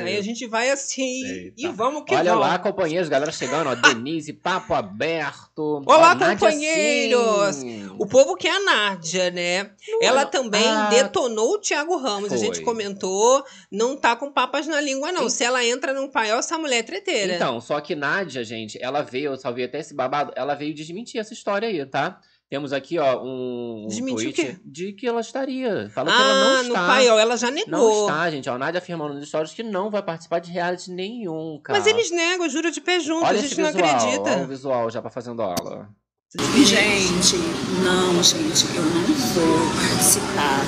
[0.00, 0.06] Ai.
[0.06, 1.54] Aí a gente vai assim Eita.
[1.60, 2.46] e vamos que Olha vamos.
[2.46, 3.74] lá, companheiros, galera chegando, ó.
[3.74, 5.82] Denise, papo aberto.
[5.86, 7.56] Olá, companheiros.
[7.56, 7.90] sim.
[7.98, 9.70] O povo quer a Nádia, né?
[10.00, 12.32] Ela não- também Ah, detonou o Thiago Ramos.
[12.32, 12.64] A gente foi.
[12.64, 15.28] comentou, não tá com papas na língua, não.
[15.28, 17.34] Se ela entra num paiol, essa mulher é treteira.
[17.34, 21.32] Então, só que Nádia, gente, ela veio, vi até esse babado, ela veio desmentir essa
[21.32, 22.20] história aí, tá?
[22.52, 24.56] Temos aqui, ó, um, um tweet quê?
[24.62, 25.88] de que ela estaria.
[25.88, 26.86] Falou que ela ah, não no está.
[26.86, 28.06] paiol, ela já Não negou.
[28.06, 28.50] está, gente.
[28.50, 31.78] A Nádia afirmando nos stories que não vai participar de reality nenhum, cara.
[31.78, 33.24] Mas eles negam, juro de pé junto.
[33.24, 34.30] Olha a gente esse não visual, acredita.
[34.32, 35.88] Olha o visual já pra fazendo aula.
[36.34, 37.36] Gente,
[37.82, 40.60] não, gente, eu não vou participar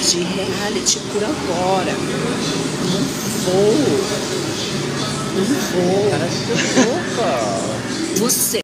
[0.00, 1.92] de reality por agora.
[2.84, 3.02] Não
[3.44, 3.72] vou.
[5.34, 6.52] Não Cara, que
[6.88, 7.77] louca.
[8.16, 8.60] Você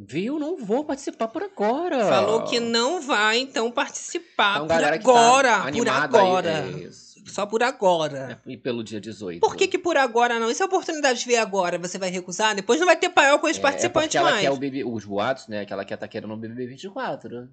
[0.00, 0.38] Viu?
[0.38, 2.06] Não vou participar por agora.
[2.08, 5.48] Falou que não vai, então, participar Então, por galera que agora.
[5.58, 6.48] tá por aí, agora.
[6.50, 6.88] é.
[7.26, 8.40] Só por agora.
[8.46, 9.40] E pelo dia 18.
[9.40, 10.50] Por que, que por agora não?
[10.50, 12.54] E se a oportunidade vier agora, você vai recusar?
[12.54, 14.42] Depois não vai ter paiol com os É, participantes é porque ela mais.
[14.42, 15.64] quer o BB, os boatos, né?
[15.66, 17.48] Que ela quer estar querendo o BBB 24.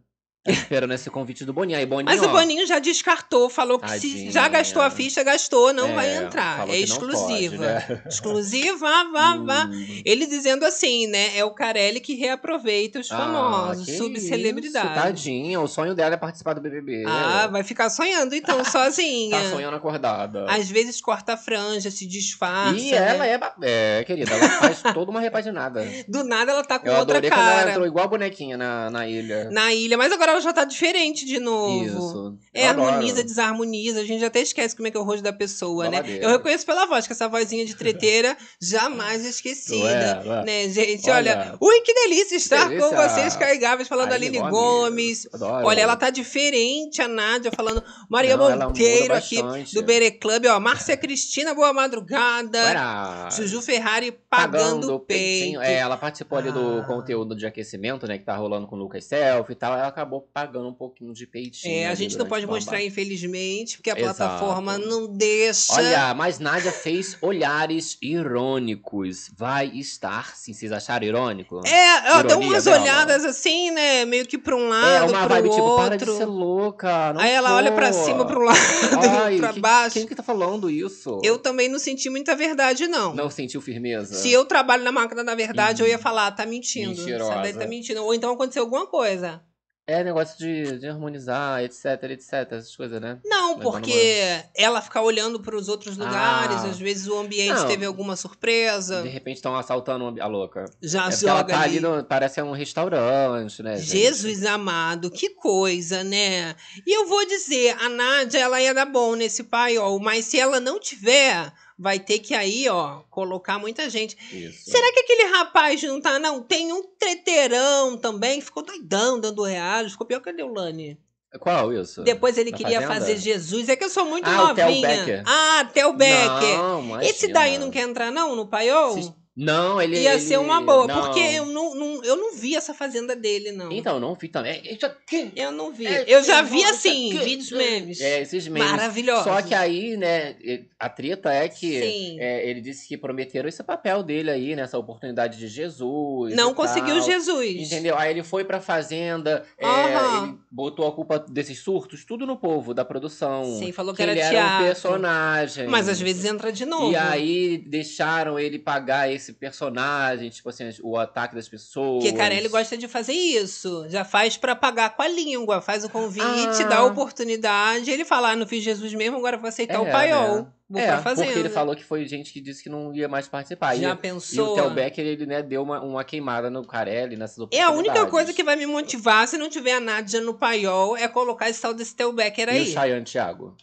[0.45, 1.79] Tá esperando esse convite do Boninho.
[1.79, 4.31] Aí, Boninho, Mas o ó, Boninho já descartou, falou que se Tadinha.
[4.31, 6.69] já gastou a ficha, gastou, não é, vai entrar.
[6.69, 7.57] É exclusiva.
[7.57, 8.03] pode, né?
[8.07, 9.65] Exclusiva, vá, vá, vá.
[9.65, 10.01] Hum.
[10.05, 11.35] Ele dizendo assim, né?
[11.35, 14.93] É o Carelli que reaproveita os Ah, famosos, subcelebridades.
[14.93, 17.05] Tadinha, o sonho dela é participar do BBB.
[17.07, 19.41] Ah, vai ficar sonhando então, sozinha.
[19.41, 20.45] Tá sonhando acordada.
[20.47, 22.79] Às vezes corta a franja, se disfarça.
[22.79, 22.97] E né?
[22.97, 25.83] ela é, é, querida, ela faz toda uma repaginada.
[26.07, 27.69] Do nada ela tá com Eu outra quando ela cara.
[27.71, 29.49] entrou igual a bonequinha na, na ilha.
[29.49, 31.83] Na ilha, mas agora ela já tá diferente de novo.
[31.85, 32.37] Isso.
[32.53, 32.87] É, adoro.
[32.89, 34.01] harmoniza, desarmoniza.
[34.01, 36.03] A gente até esquece como é que é o rosto da pessoa, né?
[36.21, 40.21] Eu reconheço pela voz que essa vozinha de treteira jamais esquecida.
[40.25, 40.45] Ué, ué.
[40.45, 41.09] Né, gente?
[41.09, 41.25] Olha.
[41.25, 42.89] Olha, ui, que delícia estar delícia.
[42.89, 45.27] com vocês, carregáveis, falando Aline meu Gomes.
[45.33, 45.65] adoro.
[45.67, 49.41] Olha, ela tá diferente, a Nádia, falando Maria Não, Monteiro aqui
[49.73, 50.59] do Bere Club, ó.
[50.59, 52.61] Márcia Cristina, boa madrugada.
[52.67, 53.29] Bora.
[53.31, 55.61] Juju Ferrari pagando, o peito.
[55.61, 56.83] É, ela participou ali do Ah.
[56.85, 58.17] conteúdo de aquecimento, né?
[58.17, 59.73] Que tá rolando com o Lucas Selfie e tal.
[59.73, 61.73] Ela acabou pagando um pouquinho de peitinho.
[61.73, 64.15] É, a ali gente não pode mostrar, infelizmente, porque a Exato.
[64.17, 65.73] plataforma não deixa.
[65.73, 69.29] Olha, mas Nádia fez olhares irônicos.
[69.37, 70.53] Vai estar, sim.
[70.53, 71.61] Vocês acharam irônico?
[71.65, 72.81] É, ó, deu umas dela.
[72.81, 74.05] olhadas assim, né?
[74.05, 75.85] Meio que pra um É, lado, uma pro vibe tipo, outro.
[75.85, 77.13] para de ser louca.
[77.19, 78.57] Aí ela olha pra cima, pro lado,
[79.23, 79.93] Ai, pra que- baixo.
[79.93, 81.19] Quem que tá falando isso?
[81.23, 83.13] Eu também não senti muita verdade, não.
[83.13, 84.15] Não sentiu firmeza?
[84.15, 85.85] Se eu trabalho na máquina da verdade, Hum.
[85.85, 86.89] eu ia falar, tá mentindo.
[86.89, 87.31] Mentirosa.
[87.33, 88.03] Essa daí tá mentindo.
[88.03, 89.41] Ou então aconteceu alguma coisa.
[89.87, 93.19] É negócio de, de harmonizar, etc, etc, essas coisas, né?
[93.23, 96.69] Não, Levando porque ela fica olhando para os outros lugares, Ah.
[96.69, 97.67] às vezes o ambiente Não.
[97.67, 100.65] teve alguma surpresa, De repente estão assaltando a louca.
[100.81, 101.77] já É porque ela joga tá ali.
[101.77, 103.77] ali, no, parece um restaurante, né?
[103.77, 103.87] gente?
[103.89, 106.55] Jesus amado, que coisa, né?
[106.85, 110.59] E eu vou dizer, a Nádia, ela ia dar bom nesse paiol, mas se ela
[110.59, 114.15] não tiver, vai ter que aí, ó, colocar muita gente.
[114.31, 114.69] Isso.
[114.71, 116.41] Será que aquele rapaz não tá, não?
[116.41, 120.97] Tem um treteirão também, ficou doidão dando reais, ficou pior que a Deulane.
[121.39, 122.01] Qual isso?
[122.03, 122.93] Depois ele Na queria Fazenda?
[123.01, 124.87] fazer Jesus, é que eu sou muito Ah, o Theo novinha.
[124.87, 125.23] Becker.
[125.27, 126.57] Ah, Theo Becker.
[126.57, 127.01] Não.
[127.01, 128.97] Esse daí não quer entrar, não, no paiol?
[128.97, 129.99] Esses- Não, ele...
[129.99, 131.01] Ia ele- ser uma boa, não.
[131.01, 133.69] porque eu não, não- eu não vi essa fazenda dele, não.
[133.71, 134.61] Então, não vi também.
[134.63, 135.85] Isso aqui- Eu não vi.
[135.87, 137.99] é, eu já vi assim, aqui- vídeos memes.
[137.99, 138.71] É, esses memes.
[138.71, 139.25] Maravilhosos.
[139.25, 140.35] Só que aí, né,
[140.79, 145.37] a treta é que é, ele disse que prometeram esse papel dele aí, nessa oportunidade
[145.37, 146.33] de Jesus.
[146.35, 147.03] não conseguiu tal.
[147.05, 147.71] Jesus.
[147.71, 147.97] Entendeu?
[147.97, 150.27] Aí ele foi pra fazenda, Aham.
[150.27, 153.43] ele botou a culpa desses surtos tudo no povo, da produção.
[153.59, 154.37] Sim, falou que que era ele teatro.
[154.37, 155.67] era um personagem.
[155.67, 156.91] Mas às vezes entra de novo.
[156.91, 162.03] E aí deixaram ele pagar esse personagem, tipo assim, o ataque das pessoas.
[162.03, 163.85] Porque Carelli gosta de fazer isso.
[163.89, 165.61] Já faz pra pagar com a língua.
[165.61, 166.23] Faz o convite,
[166.63, 166.67] Ah.
[166.67, 167.89] dá a oportunidade.
[167.89, 170.35] Ele fala, ah, não fiz Jesus mesmo, agora vou aceitar o É, paiol.
[170.35, 170.47] né?
[170.67, 171.27] Vou é, pra fazenda.
[171.27, 173.75] porque ele falou que foi gente que disse que não ia mais participar.
[173.75, 174.53] Já e, e pensou?
[174.53, 177.75] o Theo Becker, ele, né, deu uma, uma queimada no Carelli nessas É oportunidades.
[177.75, 181.07] a única coisa que vai me motivar, se não tiver a Nádia no paiol, é
[181.07, 182.63] colocar esse tal desse Theo Becker E aí.
[182.63, 183.55] o Cheyenne Thiago?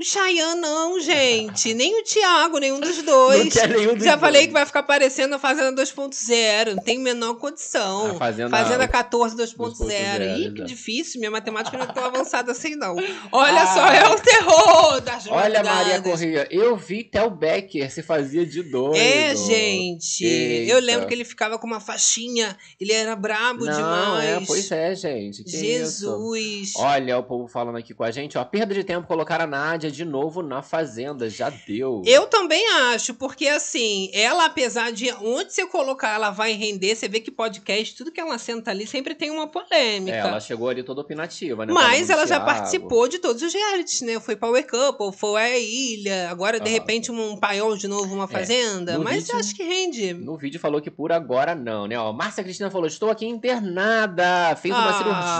[0.00, 1.74] O Chayanne não, gente.
[1.74, 3.44] Nem o Thiago, nenhum dos dois.
[3.46, 4.46] Não quer nenhum dos Já falei dois.
[4.46, 6.76] que vai ficar parecendo a Fazenda 2.0.
[6.76, 8.12] Não tem menor condição.
[8.12, 9.74] A Fazenda- Fazenda 14 2.0.
[9.74, 11.18] 2.0, Ih, que difícil.
[11.18, 12.94] Minha matemática não é tão avançada assim, não.
[13.32, 13.66] Olha Ah.
[13.74, 16.00] só, é o terror das Olha, Maria.
[16.00, 18.94] Corrêa, eu vi Theo Becker se fazia de doido.
[18.96, 20.24] É, gente.
[20.24, 20.72] Eita.
[20.72, 22.56] Eu lembro que ele ficava com uma faixinha.
[22.80, 24.42] Ele era brabo Não, demais.
[24.42, 25.42] é, pois é, gente.
[25.42, 26.04] que isso.
[26.04, 26.72] Jesus.
[26.76, 28.44] Olha o povo falando aqui com a gente, ó.
[28.44, 31.28] Perda de tempo colocar a Nádia de novo na Fazenda.
[31.30, 32.02] Já deu.
[32.06, 37.08] Eu também acho, porque assim, ela, apesar de onde você colocar, ela vai render, você
[37.08, 40.16] vê que podcast, tudo que ela senta ali sempre tem uma polêmica.
[40.16, 41.72] É, ela chegou ali toda opinativa, né?
[41.72, 44.18] Mas ela já participou de todos os realities, né?
[44.20, 46.72] Foi Power Couple, foi a Ilha, agora de Aham.
[46.74, 48.92] repente um paiol de novo, uma fazenda.
[48.92, 50.12] É, Mas vídeo- acho que rende.
[50.14, 51.98] No vídeo falou que por agora não, né?
[51.98, 54.92] Ó, Márcia Cristina falou: estou aqui internada, fez uma Ah,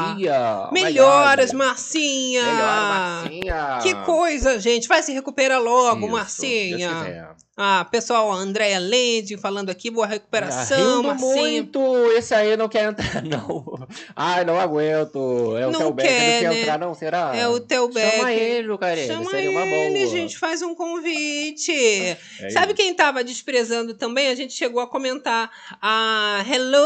[0.04, 0.68] cirurgia.
[0.70, 1.52] Oh my Melhoras.
[1.52, 2.42] Marcinha!
[2.42, 3.78] Melhora, Marcinha.
[3.82, 4.88] Que coisa, gente.
[4.88, 7.37] Vai se recuperar logo, Isso, Marcinha.
[7.60, 11.32] Ah, pessoal, a Andréia Lende falando aqui, boa Ah, recuperação, rindo Marcinha.
[11.34, 13.86] muito, esse aí não quer entrar, não.
[14.14, 15.56] Ai, não aguento.
[15.58, 16.60] É o Não Theo Becker, quer, não quer né?
[16.60, 16.94] entrar, não?
[16.94, 17.32] Será?
[17.36, 18.12] É o Theo Becker.
[18.18, 20.06] Chama ele, Lucarelli, Chama seria uma ele, boa.
[20.10, 21.72] gente, faz um convite.
[21.72, 22.16] É
[22.50, 24.28] Sabe quem tava desprezando também?
[24.28, 25.50] A gente chegou a comentar
[25.82, 26.78] a Hello.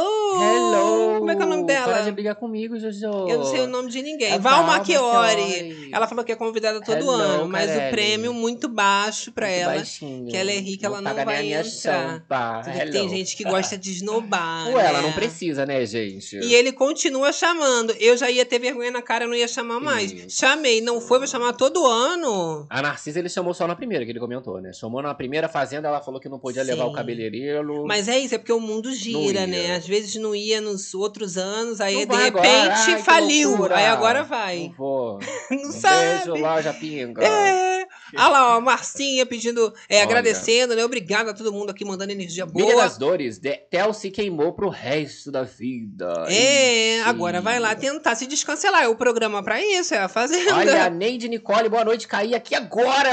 [0.42, 1.18] Hello!
[1.18, 1.92] Como é que é o nome dela?
[1.92, 3.28] Para de brigar comigo, Jojo.
[3.28, 4.32] Eu não sei o nome de ninguém.
[4.32, 5.90] É Val Machiori.
[5.92, 9.61] Ela falou que é convidada todo Hello, ano, mas o prêmio muito baixo pra Muito
[9.61, 9.74] ela.
[9.74, 10.28] baixinho.
[10.28, 12.22] que ela é rica, ela não vai entrar.
[12.66, 12.92] Hello.
[12.92, 14.68] Tem gente que gosta de esnobar.
[14.68, 15.07] Ué, ela né?
[15.07, 16.37] não precisa, né, gente?
[16.38, 17.94] E ele continua chamando.
[17.98, 20.12] Eu já ia ter vergonha na cara, não ia chamar mais.
[20.29, 22.66] Chamei, não foi, vou chamar todo ano.
[22.70, 24.72] A Narcisa ele chamou só na primeira, que ele comentou, né?
[24.72, 26.90] Chamou na primeira fazenda, ela falou que não podia levar Sim.
[26.90, 27.85] o cabeleireiro.
[27.87, 29.77] Mas é isso, é porque o mundo gira, né?
[29.77, 32.75] Às vezes não ia nos outros anos, aí Não de repente agora.
[32.75, 33.64] Ai, faliu.
[33.72, 34.72] Aí agora Não vai.
[34.77, 35.18] vou.
[35.51, 36.25] Não, Um sabe?
[36.25, 37.25] Beijo, loja pinga.
[37.25, 37.82] É.
[38.18, 40.05] Olha lá, ó, a Marcinha pedindo, é, Olha.
[40.05, 40.85] agradecendo, né?
[40.85, 42.83] Obrigada a todo mundo aqui mandando energia Milha boa.
[42.85, 46.12] das Dores, de- Tel se queimou pro resto da vida.
[46.29, 48.83] É, agora vai lá tentar se descancelar.
[48.83, 50.55] É o programa pra isso, é a fazenda.
[50.57, 53.11] Olha, Neide Nicole, boa noite, caí aqui agora!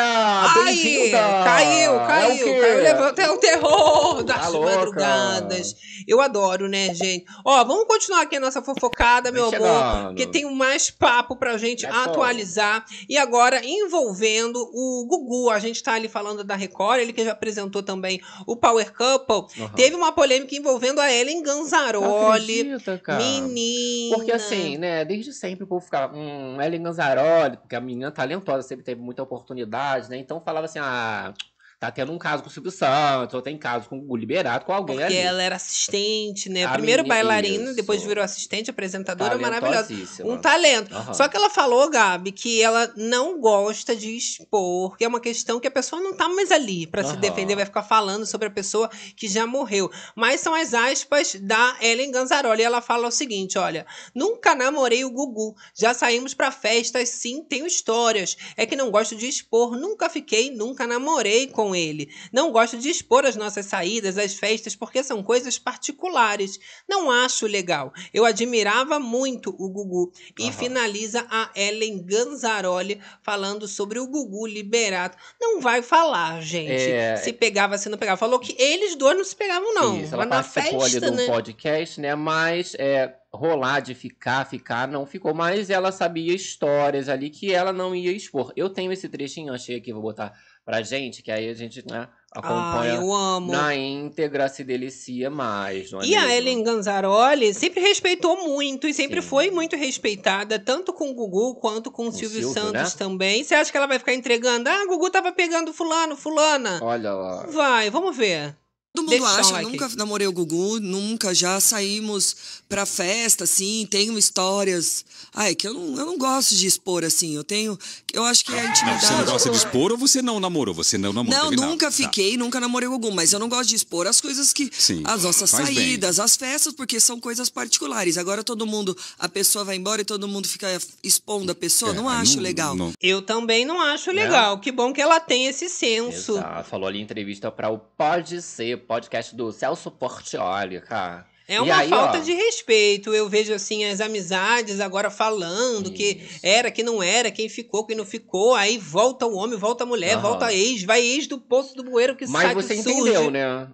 [0.65, 1.17] Bem-vinda!
[1.43, 2.59] caiu, É caiu, quê?
[2.59, 5.75] caiu, levanta é o terror das Tá madrugadas.
[6.07, 7.25] Eu adoro, né, gente?
[7.45, 10.07] Ó, vamos continuar aqui a nossa fofocada, meu Vem amor, chegando.
[10.07, 12.83] porque tem mais papo pra gente É atualizar.
[13.07, 17.31] E agora, envolvendo o Gugu, a gente tá ali falando da Record, ele que já
[17.31, 19.61] apresentou também o Power Couple.
[19.63, 19.73] Aham.
[19.75, 22.61] Teve uma polêmica envolvendo a Ellen Não Ganzaroli.
[22.61, 23.19] acredita, cara.
[23.23, 24.15] Menina.
[24.15, 28.67] Porque assim, né, desde sempre o povo ficava, hum, Ellen Ganzaroli, porque a menina talentosa
[28.67, 30.17] sempre teve muita oportunidade, né?
[30.17, 31.33] Então falava assim, ah,
[31.79, 34.73] tá tendo um caso com o Silvio Santos, ou tem caso com o Liberato, com
[34.73, 35.15] alguém Porque ali.
[35.17, 36.65] ela era assistente, né?
[36.65, 37.75] A Primeiro menina- bailarina, isso.
[37.75, 39.93] depois virou assistente, apresentadora maravilhosa.
[40.25, 40.93] Um talento.
[40.93, 41.13] Aham.
[41.13, 45.59] Só que ela falou, Gabi, que ela não gosta de expor, que é uma questão
[45.59, 47.19] que a pessoa não tá mais ali pra se Aham.
[47.21, 49.89] defender, vai ficar falando sobre a pessoa que já morreu.
[50.15, 52.61] Mas são as aspas da Ellen Ganzaroli.
[52.61, 55.55] Ela fala o seguinte: olha, nunca namorei o Gugu.
[55.73, 58.35] Já saímos pra festas, sim, tenho histórias.
[58.57, 62.09] É que não gosto de expor, nunca fiquei, nunca namorei com com ele.
[62.33, 66.59] Não gosto de expor as nossas saídas, as festas, porque são coisas particulares.
[66.87, 67.93] Não acho legal.
[68.11, 70.11] Eu admirava muito o Gugu.
[70.37, 70.51] E Aham.
[70.53, 75.17] finaliza a Ellen Ganzaroli falando sobre o Gugu Liberato.
[75.39, 76.71] Não vai falar, gente.
[76.71, 77.17] É.
[77.17, 78.17] Se pegava, se não pegava.
[78.17, 80.01] Falou que eles dois não se pegavam, não.
[80.01, 81.27] Isso, ela Mas na participou festa, ali de um né?
[81.27, 82.15] podcast, né?
[82.15, 85.33] Mas é, rolar de ficar, ficar, não ficou.
[85.33, 88.51] Mas ela sabia histórias ali que ela não ia expor.
[88.55, 90.33] Eu tenho esse trechinho, achei aqui, vou botar
[90.65, 93.51] pra gente, que aí a gente né, Ah, acompanha eu amo.
[93.51, 96.33] na íntegra, se delicia mais, não é E a mesmo?
[96.33, 99.27] Ellen Ganzaroli sempre respeitou muito e sempre Sim.
[99.27, 102.97] foi muito respeitada, tanto com o Gugu quanto com o Silvio, Silvio, Santos né?
[102.99, 103.43] também.
[103.43, 104.69] Você acha que ela vai ficar entregando?
[104.69, 106.79] Ah, Gugu tava pegando fulano, fulana.
[106.83, 107.47] Olha lá.
[107.47, 108.55] Vai, vamos ver.
[108.91, 109.71] Todo mundo Deixa um acha, like.
[109.71, 112.35] nunca namorei o Gugu, nunca, já saímos
[112.67, 115.05] pra festa, assim, tenho histórias.
[115.33, 117.77] Ai, que eu não, eu não gosto de expor, assim, eu tenho,
[118.11, 119.05] eu acho que a Não, intimidade...
[119.05, 120.73] você não gosta de expor ou você não namorou?
[120.73, 121.37] Você não namorou.
[121.39, 121.71] Não, teve nada.
[121.71, 121.91] nunca Tá.
[121.91, 124.71] fiquei, nunca namorei o Gugu, mas eu não gosto de expor as coisas que.
[124.75, 125.75] Sim, as nossas faz bem.
[125.75, 128.17] saídas, as festas, porque são coisas particulares.
[128.17, 130.67] Agora todo mundo, a pessoa vai embora e todo mundo fica
[131.03, 132.75] expondo a pessoa, É, não acho legal.
[132.75, 134.23] não- Eu também não acho Né?
[134.23, 134.59] legal.
[134.59, 136.33] Que bom que ela tem esse senso.
[136.33, 136.69] Exato.
[136.69, 141.27] Falou ali em entrevista para o Pode Ser, podcast do Celso Portioli, cara.
[141.47, 143.11] É uma aí, falta ó, de respeito.
[143.13, 146.39] Eu vejo assim as amizades agora falando que Isso.
[146.43, 148.53] era, que não era, quem ficou, quem não ficou.
[148.53, 150.21] Aí volta o homem, volta a mulher, Aham.
[150.21, 153.13] volta a ex, vai ex do poço do bueiro que Mas sai você que entendeu,
[153.15, 153.31] surge.
[153.31, 153.67] né?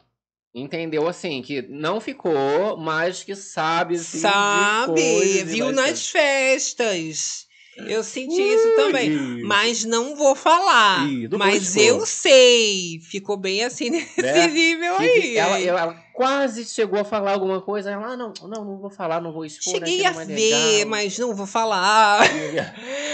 [0.58, 3.96] Entendeu assim, que não ficou, mas que sabe.
[3.98, 7.45] assim, Sabe, viu nas festas.
[7.78, 9.10] Eu senti isso também.
[9.44, 11.08] Mas não vou falar.
[11.10, 13.00] Ih, mas eu sei.
[13.02, 14.48] Ficou bem assim nesse Né?
[14.48, 15.36] nível aí.
[15.38, 17.92] ela, ela quase chegou a falar alguma coisa.
[17.92, 19.74] Ela, ah, não, não, não vou falar, não vou expor.
[19.80, 20.36] né, Cheguei que a é ver,
[20.78, 22.22] legal." mas não vou falar.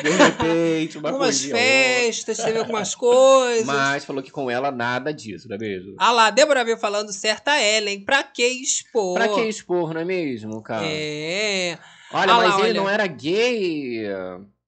[0.03, 3.65] De repente, uma algumas festas, teve algumas coisas.
[3.65, 5.95] Mas falou que com ela nada disso, não é mesmo?
[5.97, 8.01] Ah lá, Débora veio falando certa Ellen.
[8.01, 9.15] Pra que expor?
[9.15, 10.85] Pra que expor, não é mesmo, cara?
[10.85, 11.77] É.
[12.13, 12.73] Olha, Ah lá, mas ele olha.
[12.81, 14.03] não era gay.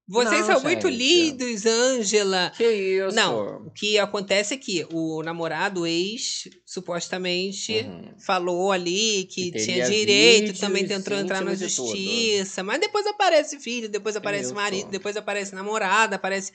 [0.06, 0.98] Vocês Não, são muito gente.
[0.98, 2.52] lindos, Ângela.
[2.58, 3.16] Que isso?
[3.16, 8.14] Não, o que acontece é que o namorado, o ex, supostamente, Uhum.
[8.20, 12.62] falou ali que, Que tinha direito, vídeos também tentou entrar na justiça.
[12.64, 14.56] Mas depois aparece filho, depois aparece Isso.
[14.56, 16.52] marido, depois aparece namorada, aparece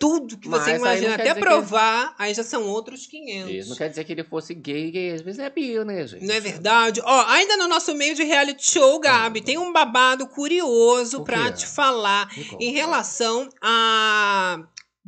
[0.00, 1.14] tudo que Mas você não imagina.
[1.14, 3.50] Até que- provar, aí já são outros 500.
[3.52, 5.12] Isso não quer dizer que ele fosse gay, gay.
[5.12, 6.24] Às vezes é bio, né, gente?
[6.26, 7.02] Não é verdade?
[7.04, 11.66] Ó, ainda no nosso meio de reality show, Gabi, tem um babado curioso pra te
[11.66, 12.28] falar
[12.58, 14.60] em relação a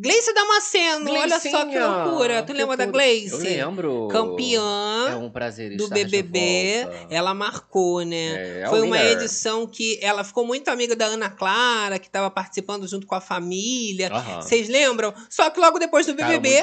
[0.02, 1.12] Gleice Damasceno.
[1.12, 2.42] Olha só que loucura.
[2.42, 2.92] Tu que lembra da tudo.
[2.94, 3.34] Gleice?
[3.34, 4.08] Eu lembro.
[4.08, 6.84] Campeã É um prazer do BBB.
[6.84, 7.06] volta.
[7.14, 8.60] Ela marcou, né?
[8.60, 9.12] É, a Foi uma winner.
[9.12, 13.20] edição que ela ficou muito amiga da Ana Clara, que estava participando junto com a
[13.20, 14.10] família.
[14.40, 15.14] Vocês lembram?
[15.30, 16.62] Só que logo depois do BBB,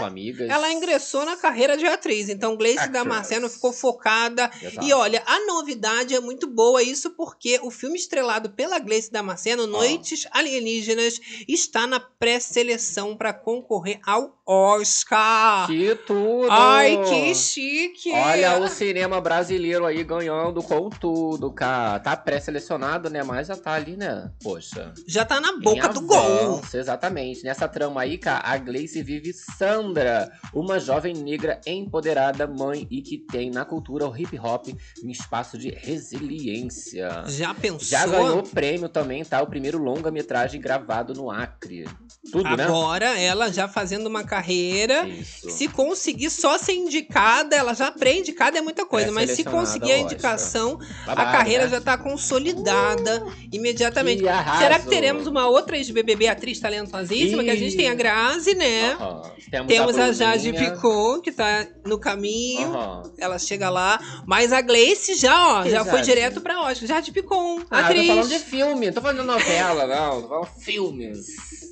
[0.50, 2.28] ela ingressou na carreira de atriz.
[2.30, 2.94] Então, Gleice Actress.
[3.04, 4.86] Damasceno ficou focada Exato.
[4.86, 9.66] e olha, a novidade é muito boa, isso porque o filme estrelado pela Gleice Damasceno,
[9.66, 15.68] Noites Alienígenas, está na pré-seleção para concorrer ao Oscar.
[15.68, 16.48] Que tudo!
[16.50, 18.12] Ai, que chique!
[18.12, 22.00] Olha o cinema brasileiro aí ganhando com tudo, cara.
[22.00, 23.24] Tá pré-selecionado, né?
[23.24, 24.32] Mas já tá ali, né?
[24.42, 24.94] Poxa.
[25.08, 26.62] Já tá na boca do gol.
[26.74, 27.44] Exatamente.
[27.44, 33.18] Nessa trama aí, cara, a Gleice vive Sandra, uma jovem negra empoderada, mãe e que
[33.18, 34.68] tem na cultura o hip hop
[35.04, 37.24] um espaço de resiliência.
[37.28, 37.88] Já pensou?
[37.88, 39.42] Já ganhou prêmio também, tá?
[39.42, 41.88] O primeiro longa-metragem gravado no Acre.
[42.32, 42.64] Tudo, né?
[42.64, 45.08] Agora ela já fazendo uma carreira.
[45.08, 45.50] Isso.
[45.50, 49.98] Se conseguir só ser indicada, ela já pré-indicada é muita coisa, mas se conseguir a
[49.98, 51.70] indicação, a carreira né?
[51.72, 54.22] já tá consolidada imediatamente.
[54.24, 54.60] Que arraso.
[54.60, 57.44] Será que teremos uma outra ex-BBB atriz talentosíssima?
[57.44, 57.78] Que a gente Ih.
[57.78, 58.94] tem a Grazi, né?
[58.94, 59.22] Aham.
[59.50, 60.72] Temos, Temos a Jade Bruninha.
[60.74, 62.68] Picon, que tá no caminho.
[62.74, 63.12] Aham.
[63.18, 64.00] Ela chega lá.
[64.28, 66.06] Mas a Gleice já, ó, Que já foi Jade?
[66.06, 66.88] direto pra Oscar.
[66.88, 68.08] Jade Picon, Ah, atriz.
[68.08, 70.22] tô falando de filme, tô falando de novela, não.
[70.22, 71.18] Tô falando filmes.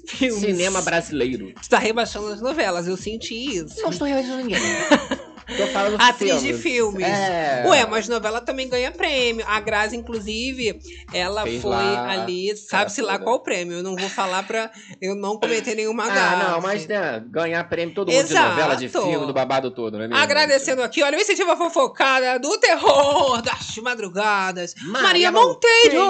[0.08, 0.39] Filmes.
[0.39, 1.53] Cinema brasileiro.
[1.62, 3.82] Você tá rebaixando as novelas, eu senti isso.
[3.82, 4.60] Não estou realizando ninguém.
[5.58, 6.43] tô falando de Atriz filmes.
[6.58, 7.08] de filmes.
[7.08, 7.64] É.
[7.68, 9.45] Ué, mas novela também ganha prêmio.
[9.47, 10.80] A Grazi, inclusive,
[11.14, 13.78] ela Fez foi lá, ali, sabe-se lá qual prêmio.
[13.78, 14.70] Eu não vou falar pra
[15.01, 16.51] eu não cometer nenhuma Ah, gafe.
[16.51, 18.49] não, mas né, ganhar prêmio todo mundo de Exato.
[18.49, 20.08] novela, de filme, do babado todo, né?
[20.08, 20.22] mesmo?
[20.22, 24.74] Agradecendo aqui, olha, o incentivo à fofocada do terror das madrugadas.
[24.84, 26.01] Maria, Maria Monteiro!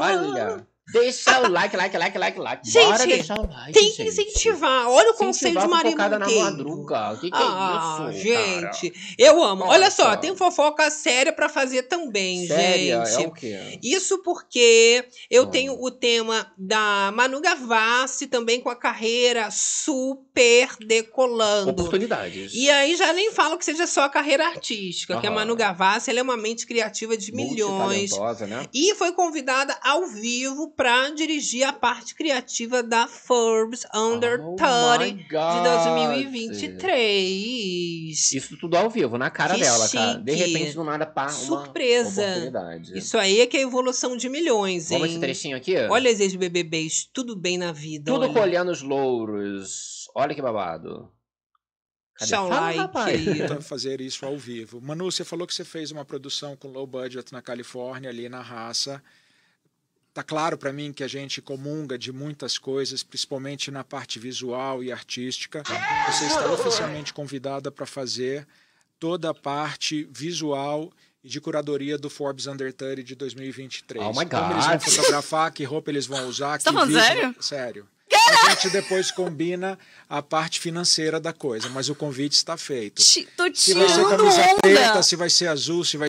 [0.00, 0.71] Olha.
[0.92, 2.68] Deixa o like, like, like, like, like.
[2.70, 4.88] Gente, Bora deixar o like, Tem que incentivar.
[4.88, 6.44] Olha o conselho de Maria fofocada na Monteiro.
[6.44, 7.12] madruga.
[7.12, 9.64] O que, que ah, é isso, gente, eu amo.
[9.64, 10.16] Olha só, Nossa.
[10.18, 12.60] tem fofoca séria pra fazer também, cara?
[12.60, 13.04] Séria?
[13.06, 13.24] gente.
[13.24, 13.78] É o quê?
[13.82, 15.50] Isso porque eu Hum.
[15.50, 21.70] tenho o tema da Manu Gavassi também com a carreira super decolando.
[21.70, 22.52] Oportunidades.
[22.54, 25.30] E aí já nem falo que seja só a carreira artística, que a.
[25.30, 28.10] Manu Gavassi ela é uma mente criativa de milhões.
[28.48, 28.66] Né?
[28.72, 34.98] E foi convidada ao vivo para dirigir a parte criativa da Forbes Under Oh 30
[34.98, 35.62] my de God.
[35.62, 38.32] 2023.
[38.32, 40.18] Isso tudo ao vivo, na cara Que dela, cara.
[40.18, 40.52] De chique.
[40.52, 42.22] repente, do nada, pá, uma Surpresa.
[42.22, 42.98] oportunidade.
[42.98, 44.98] Isso aí é que é a evolução de milhões, hein?
[44.98, 45.76] Vamos esse trechinho aqui?
[45.88, 48.10] Olha as ex-BBBs, tudo bem na vida.
[48.10, 48.32] Tudo olha.
[48.32, 50.08] colhendo os louros.
[50.16, 51.08] Olha que babado.
[52.28, 53.22] Fala, like
[53.62, 54.80] fazer isso ao vivo.
[54.80, 58.42] Manu, você falou que você fez uma produção com low budget na Califórnia, ali na
[58.42, 59.00] raça.
[60.14, 64.84] Tá claro para mim que a gente comunga de muitas coisas, principalmente na parte visual
[64.84, 65.62] e artística.
[66.06, 68.46] Você está oficialmente convidada para fazer
[68.98, 70.92] toda a parte visual
[71.24, 74.04] e de curadoria do Forbes Under 30 de 2023.
[74.04, 74.82] Oh my Como eles vão God.
[74.82, 77.36] fotografar, que roupa eles vão usar, Você tá que falando visual- sério?
[77.40, 77.88] Sério.
[78.44, 83.02] A gente depois combina a parte financeira da coisa, mas o convite está feito.
[83.02, 85.02] Ti- Tô Se vai ser tirando camisa preta, onda.
[85.02, 86.08] se vai ser azul, se vai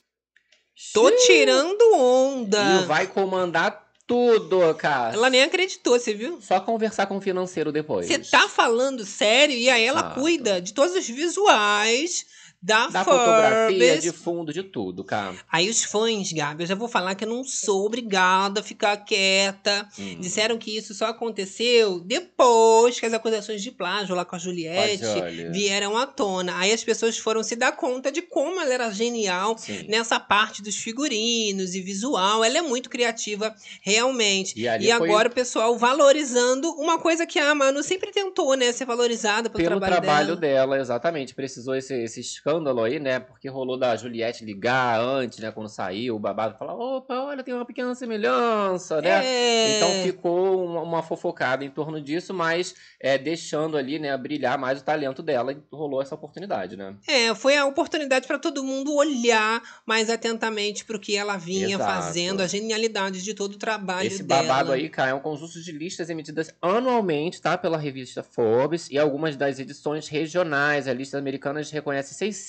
[0.94, 2.82] Tô tirando onda.
[2.84, 5.14] E vai comandar tudo, cara.
[5.14, 6.40] Ela nem acreditou, você viu?
[6.42, 8.08] Só conversar com o financeiro depois.
[8.08, 10.20] Você tá falando sério e aí ela Exato.
[10.20, 12.26] cuida de todos os visuais
[12.64, 15.36] da, Da fotografia, de fundo, de tudo, cara.
[15.52, 18.96] Aí os fãs, Gabi, eu já vou falar que eu não sou obrigada a ficar
[18.98, 19.86] quieta.
[20.00, 20.16] Hum.
[20.22, 25.04] Disseram que isso só aconteceu depois que as acusações de plágio lá com a Juliette
[25.06, 25.52] olha.
[25.52, 26.58] vieram à tona.
[26.58, 29.86] Aí as pessoas foram se dar conta de como ela era genial Sim.
[29.90, 32.46] nessa parte dos figurinos e visual.
[32.46, 34.54] Ela é muito criativa, realmente.
[34.58, 38.72] E E foi- agora o pessoal valorizando uma coisa que a Manu sempre tentou, né?
[38.72, 40.54] Ser valorizada pelo, Pelo trabalho, trabalho dela.
[40.68, 41.36] dela, exatamente.
[41.36, 42.53] Precisou esse, esse escândalo
[42.84, 43.20] aí, né?
[43.20, 45.52] Porque rolou da Juliette ligar antes, né?
[45.52, 49.26] Quando saiu, o babado falar, opa, olha, tem uma pequena semelhança, né?
[49.26, 49.78] É.
[49.78, 54.82] Então ficou uma, uma fofocada em torno disso, mas é, deixando ali, né, brilhar mais
[54.82, 56.96] o talento dela e rolou essa oportunidade, né?
[57.08, 61.76] É, foi a oportunidade para todo mundo olhar mais atentamente para o que ela vinha
[61.76, 61.84] Exato.
[61.84, 64.44] fazendo, a genialidade de todo o trabalho Esse dela.
[64.44, 67.58] babado aí, cara, é um conjunto de listas emitidas anualmente, tá?
[67.58, 70.88] Pela revista Forbes e algumas das edições regionais.
[70.88, 72.43] A lista americana reconhece 600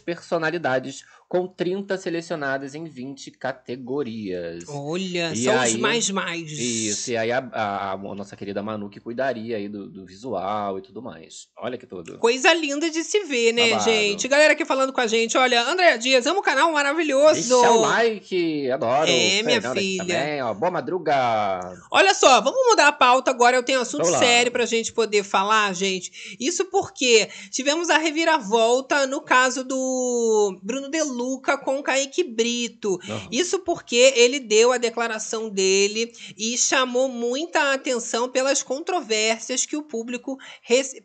[0.00, 4.64] personalidades com 30 selecionadas em 20 categorias.
[4.68, 6.52] Olha, E são aí- os mais mais.
[6.52, 10.78] Isso, e aí a, a- a nossa querida Manu que cuidaria aí do, do visual
[10.78, 11.48] e tudo mais.
[11.56, 12.18] Olha que tudo.
[12.18, 13.84] Coisa linda de se ver, né, Babado.
[13.90, 14.28] gente?
[14.28, 17.34] Galera aqui falando com a gente, olha, Andréa Dias, amo o canal maravilhoso.
[17.34, 19.08] Deixa o like, adoro.
[19.10, 20.04] É, minha Fernanda filha.
[20.04, 20.52] Também, ó.
[20.52, 21.14] Boa madruga.
[21.90, 23.56] Olha só, vamos mudar a pauta agora.
[23.56, 26.36] Eu tenho um assunto sério pra gente poder falar, gente.
[26.38, 32.98] Isso porque tivemos a reviravolta no caso do Bruno De Luca com o Kaique Brito.
[33.04, 33.28] Aham.
[33.30, 39.82] Isso porque ele deu a declaração dele e chamou muita atenção pelas controvérsias que o
[39.82, 40.36] público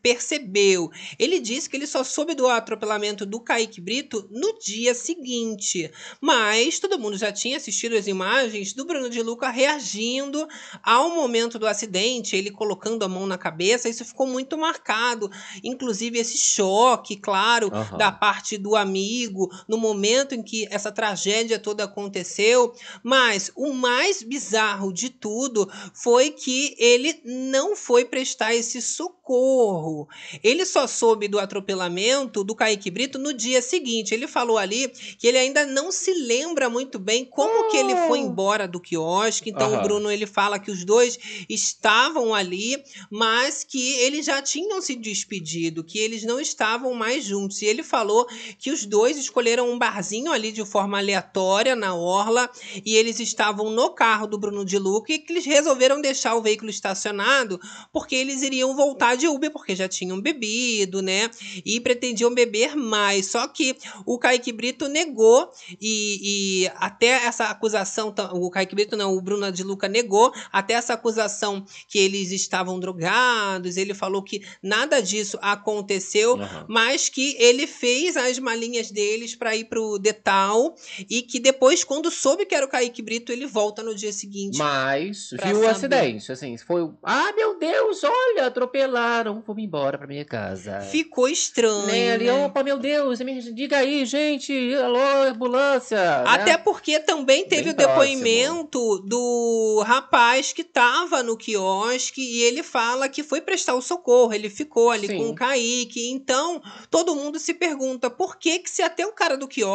[0.01, 0.89] percebeu.
[1.19, 5.91] Ele disse que ele só soube do atropelamento do Kaique Brito no dia seguinte.
[6.19, 10.47] Mas todo mundo já tinha assistido as imagens do Bruno de Luca reagindo
[10.81, 13.89] ao momento do acidente, ele colocando a mão na cabeça.
[13.89, 15.29] Isso ficou muito marcado.
[15.63, 17.97] Inclusive, esse choque, claro, Aham.
[17.97, 22.73] da parte do amigo, no momento em que essa tragédia toda aconteceu.
[23.03, 30.07] Mas o mais bizarro de tudo foi que ele não foi prestar esse socorro.
[30.43, 34.13] Ele só soube do atropelamento do Kaique Brito no dia seguinte.
[34.13, 38.19] Ele falou ali que ele ainda não se lembra muito bem como que ele foi
[38.19, 39.49] embora do quiosque.
[39.49, 39.79] Então Aham.
[39.79, 41.17] o Bruno ele fala que os dois
[41.49, 42.81] estavam ali,
[43.11, 47.61] mas que eles já tinham se despedido, que eles não estavam mais juntos.
[47.61, 48.27] E ele falou
[48.57, 52.49] que os dois escolheram um barzinho ali de forma aleatória na orla
[52.85, 56.41] e eles estavam no carro do Bruno de Luca e que eles resolveram deixar o
[56.41, 57.59] veículo estacionado
[57.91, 61.29] porque eles iriam voltar de Uber porque já tinham bebido, né?
[61.65, 63.27] E pretendiam beber mais.
[63.27, 63.75] Só que
[64.05, 65.49] o Kaique Brito negou
[65.81, 70.73] e, e até essa acusação, o Kaique Brito não, o Bruno de Luca negou até
[70.73, 73.77] essa acusação que eles estavam drogados.
[73.77, 76.65] Ele falou que nada disso aconteceu, Aham.
[76.69, 80.73] mas que ele fez as malinhas deles para ir pro Detal
[81.07, 84.57] e que depois, quando soube que era o Kaique Brito, ele volta no dia seguinte.
[84.57, 85.67] Mas viu o saber.
[85.67, 86.89] acidente, assim, foi.
[87.03, 90.81] Ah, meu Deus, olha, atropelaram, vou embora pra minha casa.
[90.81, 91.85] Ficou estranho.
[91.85, 92.45] Né, ali, né?
[92.45, 95.97] opa, meu Deus, me diga aí, gente, alô, ambulância.
[95.97, 96.23] né?
[96.25, 102.63] Até porque também teve Bem o depoimento do rapaz que estava no quiosque e ele
[102.63, 105.17] fala que foi prestar o socorro, ele ficou ali Sim.
[105.17, 106.09] com o Kaique.
[106.09, 109.66] Então, todo mundo se pergunta por que que se até o cara do quiosque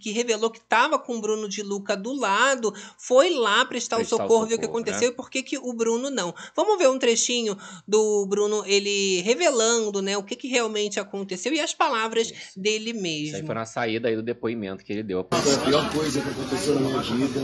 [0.00, 3.96] que revelou que estava com o Bruno de Luca do lado, foi lá prestar, Prestar
[3.98, 5.14] o o socorro, ver o que socorro, aconteceu né?
[5.14, 6.34] e por que que o Bruno não.
[6.54, 11.60] Vamos ver um trechinho do Bruno ele revelando, né, o que que realmente aconteceu e
[11.60, 13.46] as palavras dele Isso aí mesmo.
[13.46, 15.26] foi na saída aí do depoimento que ele deu.
[15.30, 17.40] Foi a pior coisa que aconteceu na minha vida.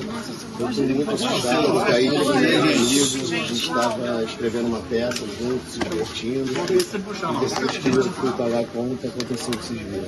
[0.59, 1.79] Eu estou muito assustado.
[1.81, 6.53] Aí eu fui meu amigo, a gente estava escrevendo uma peça juntos, se divertindo.
[6.53, 10.07] E depois que eu fui para lá conta, aconteceu o que vocês viram.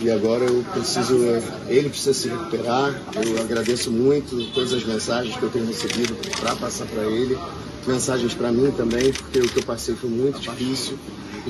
[0.00, 1.27] E agora eu preciso,
[1.68, 2.94] ele precisa se recuperar.
[3.24, 7.38] Eu agradeço muito todas as mensagens que eu tenho recebido para passar para ele.
[7.86, 10.98] Mensagens para mim também, porque o que eu passei foi muito difícil.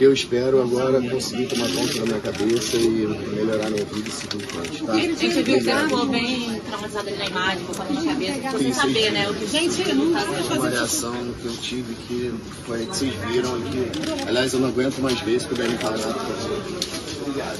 [0.00, 4.36] Eu espero agora conseguir tomar conta da minha cabeça e melhorar minha vida e seguir
[4.36, 4.92] em frente, tá?
[4.92, 8.50] A gente viu que ficou bem traumatizado ali na imagem, com a de cabeça, pra
[8.52, 9.28] você saber, né?
[9.28, 10.24] O que gente não tá
[10.54, 12.32] uma reação que eu tive que
[12.64, 15.98] foi que vocês viram e que, aliás, eu não aguento mais ver se puderem parar,
[15.98, 16.62] por favor.
[17.22, 17.58] Obrigado,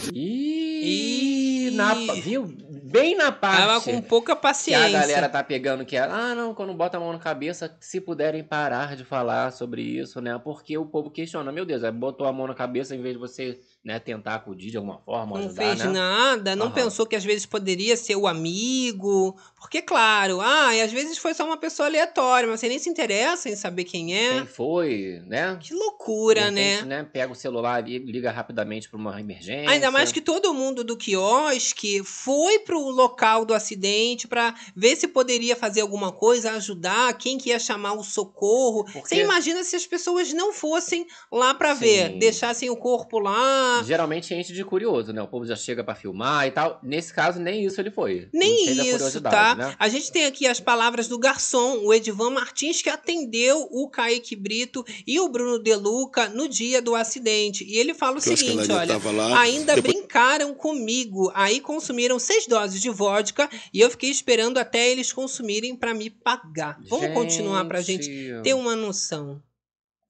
[0.00, 0.12] gente.
[0.14, 2.46] E na, viu?
[2.84, 3.66] Bem na parte.
[3.66, 4.90] Tava com pouca Que a paciência.
[4.90, 8.44] galera tá pegando que é, ah, não, quando bota a mão na cabeça, se puderem
[8.44, 10.38] parar de falar sobre isso, né?
[10.42, 13.18] Porque o povo questiona, meu Deus, aí botou a mão na cabeça em vez de
[13.20, 15.92] você, né, tentar acudir de alguma forma, Não ajudar, fez né?
[15.92, 16.74] nada, não Aham.
[16.74, 19.36] pensou que às vezes poderia ser o amigo.
[19.60, 22.88] Porque, claro, ah, e às vezes foi só uma pessoa aleatória, mas você nem se
[22.88, 24.32] interessa em saber quem é.
[24.34, 25.58] Quem foi, né?
[25.60, 27.06] Que loucura, repente, né?
[27.10, 29.68] Pega o celular e liga rapidamente pra uma emergência.
[29.70, 35.08] Ainda mais que todo mundo do quiosque foi pro local do acidente pra ver se
[35.08, 38.84] poderia fazer alguma coisa, ajudar, quem que ia chamar o socorro.
[38.86, 43.73] Você Porque- imagina se as pessoas não fossem lá pra ver, deixassem o corpo lá.
[43.82, 45.22] Geralmente enche de curioso, né?
[45.22, 46.78] O povo já chega pra filmar e tal.
[46.82, 48.28] Nesse caso, nem isso ele foi.
[48.32, 49.54] Nem isso, tá?
[49.54, 49.74] né?
[49.78, 54.36] A gente tem aqui as palavras do garçom, o Edivan Martins, que atendeu o Kaique
[54.36, 57.64] Brito e o Bruno Deluca no dia do acidente.
[57.64, 61.30] E ele fala o Que seguinte: olha, lá, ainda depois- brincaram comigo.
[61.34, 66.10] Aí consumiram seis doses de vodka e eu fiquei esperando até eles consumirem pra me
[66.10, 66.78] pagar.
[66.88, 68.42] Vamos continuar pra gente Gente.
[68.42, 69.42] ter uma noção.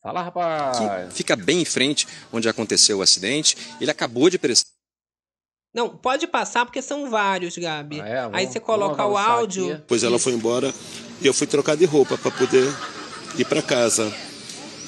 [0.04, 1.08] Fala, rapaz.
[1.08, 3.56] que fica bem em frente onde aconteceu o acidente.
[3.80, 4.68] Ele acabou de prestar.
[5.74, 8.02] Não, pode passar porque são vários, Gabi.
[8.02, 8.18] Ah, é?
[8.20, 9.64] Aí Vamos- você coloca o áudio.
[9.64, 9.74] aqui.
[9.76, 10.72] Depois ela foi embora
[11.22, 12.70] e eu fui trocar de roupa para poder
[13.38, 14.14] ir para casa.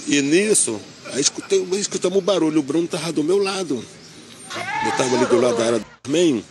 [0.07, 0.79] E nisso,
[1.15, 2.61] aí escutei, escutamos um barulho.
[2.61, 3.83] O Bruno tava do meu lado.
[4.85, 6.45] Eu tava ali do lado da área também,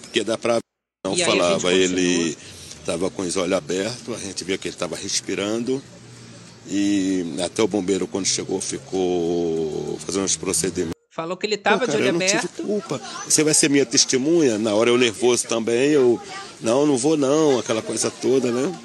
[0.00, 0.58] porque dá para
[1.04, 1.72] não E aí falava.
[1.72, 2.36] Ele
[2.84, 5.82] tava com os olhos abertos, a gente via que ele estava respirando.
[6.68, 10.96] E até o bombeiro, quando chegou, ficou fazendo os procedimentos.
[11.10, 13.00] Falou que ele tava Pô, cara, de olho eu não culpa.
[13.24, 14.58] Você vai ser minha testemunha?
[14.58, 16.20] Na hora eu nervoso também, eu.
[16.60, 18.78] Não, não vou não, aquela coisa toda, né?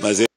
[0.00, 0.31] Mas ele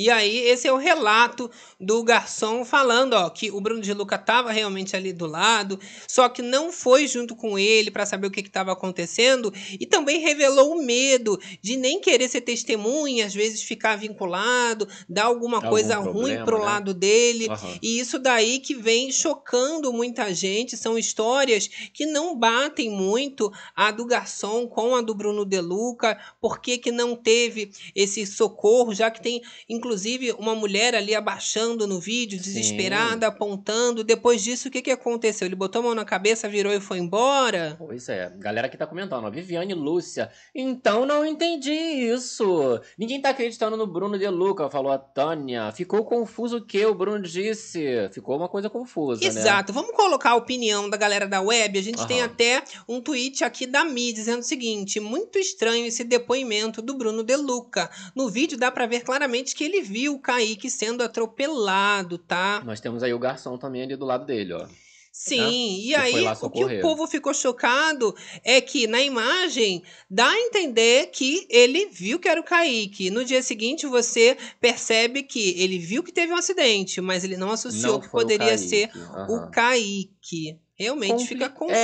[0.00, 4.16] E aí, esse é o relato do garçom falando, ó, que o Bruno de Luca
[4.16, 5.78] estava realmente ali do lado,
[6.08, 10.20] só que não foi junto com ele para saber o que estava acontecendo e também
[10.20, 15.68] revelou o medo de nem querer ser testemunha, às vezes ficar vinculado, dar alguma Algum
[15.68, 16.64] coisa ruim problema, pro né?
[16.64, 17.48] lado dele.
[17.50, 17.78] Aham.
[17.82, 23.90] E isso daí que vem chocando muita gente, são histórias que não batem muito a
[23.90, 28.94] do garçom com a do Bruno De Luca, por que que não teve esse socorro,
[28.94, 29.89] já que tem inclusive
[30.38, 34.04] uma mulher ali abaixando no vídeo, desesperada, apontando.
[34.04, 35.46] Depois disso, o que que aconteceu?
[35.46, 37.76] Ele botou a mão na cabeça, virou e foi embora?
[37.78, 40.30] Pois é, galera que tá comentando, ó, Viviane Lúcia.
[40.54, 42.80] Então não entendi isso.
[42.98, 45.72] Ninguém tá acreditando no Bruno De Luca, falou a Tânia.
[45.72, 48.08] Ficou confuso o que o Bruno disse?
[48.12, 49.26] Ficou uma coisa confusa, né?
[49.26, 49.72] Exato.
[49.72, 51.78] Vamos colocar a opinião da galera da web.
[51.78, 56.04] A gente tem até um tweet aqui da Mi dizendo o seguinte: muito estranho esse
[56.04, 57.90] depoimento do Bruno De Luca.
[58.14, 62.62] No vídeo dá pra ver claramente que ele viu o Kaique sendo atropelado, tá?
[62.64, 64.66] Nós temos aí o garçom também ali do lado dele, ó.
[65.12, 65.38] Sim,
[65.76, 65.82] né?
[65.82, 68.14] e aí o que o povo ficou chocado
[68.44, 73.10] é que na imagem dá a entender que ele viu que era o Kaique.
[73.10, 77.50] No dia seguinte você percebe que ele viu que teve um acidente, mas ele não
[77.50, 79.26] associou Não que o poderia Kaique, ser aham.
[79.48, 80.58] o Kaique.
[80.76, 81.74] Realmente Compli- fica confuso,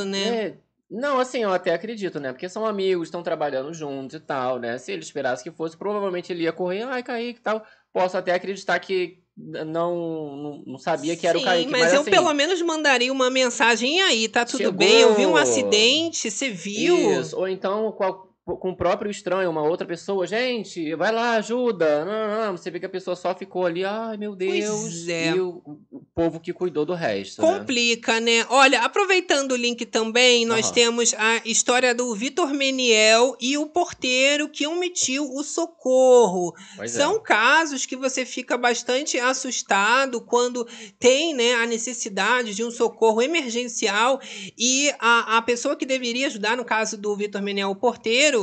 [0.00, 0.28] É, né?
[0.28, 0.58] é.
[0.88, 2.32] Não, assim, eu até acredito, né?
[2.32, 4.78] Porque são amigos, estão trabalhando juntos e tal, né?
[4.78, 7.64] Se ele esperasse que fosse, provavelmente ele ia correr, ai, Kaique e tal.
[7.92, 11.70] posso até acreditar que não, não, sabia que era Sim, o Kaique.
[11.70, 14.72] mas, Mas, eu assim, pelo menos mandaria uma mensagem "E aí, tá tudo Chegou.
[14.74, 15.00] bem?
[15.00, 17.20] Eu vi um acidente, você viu?
[17.20, 22.04] Isso, ou então qual- com o próprio estranho, uma outra pessoa, gente, vai lá, ajuda.
[22.04, 22.56] Não, não, não.
[22.56, 25.08] Você vê que a pessoa só ficou ali, ai meu Deus.
[25.08, 25.30] é.
[25.30, 27.42] E o, o povo que cuidou do resto.
[27.42, 27.58] né?
[27.58, 28.46] Complica, né?
[28.48, 30.74] Olha, aproveitando o link também, nós Aham.
[30.74, 36.54] temos a história do Vitor Meniel e o porteiro que omitiu o socorro.
[36.76, 36.98] Pois é.
[37.00, 40.64] São casos que você fica bastante assustado quando
[41.00, 44.20] tem né, a necessidade de um socorro emergencial
[44.56, 48.35] e a, a pessoa que deveria ajudar, no caso do Vitor Meniel, o porteiro,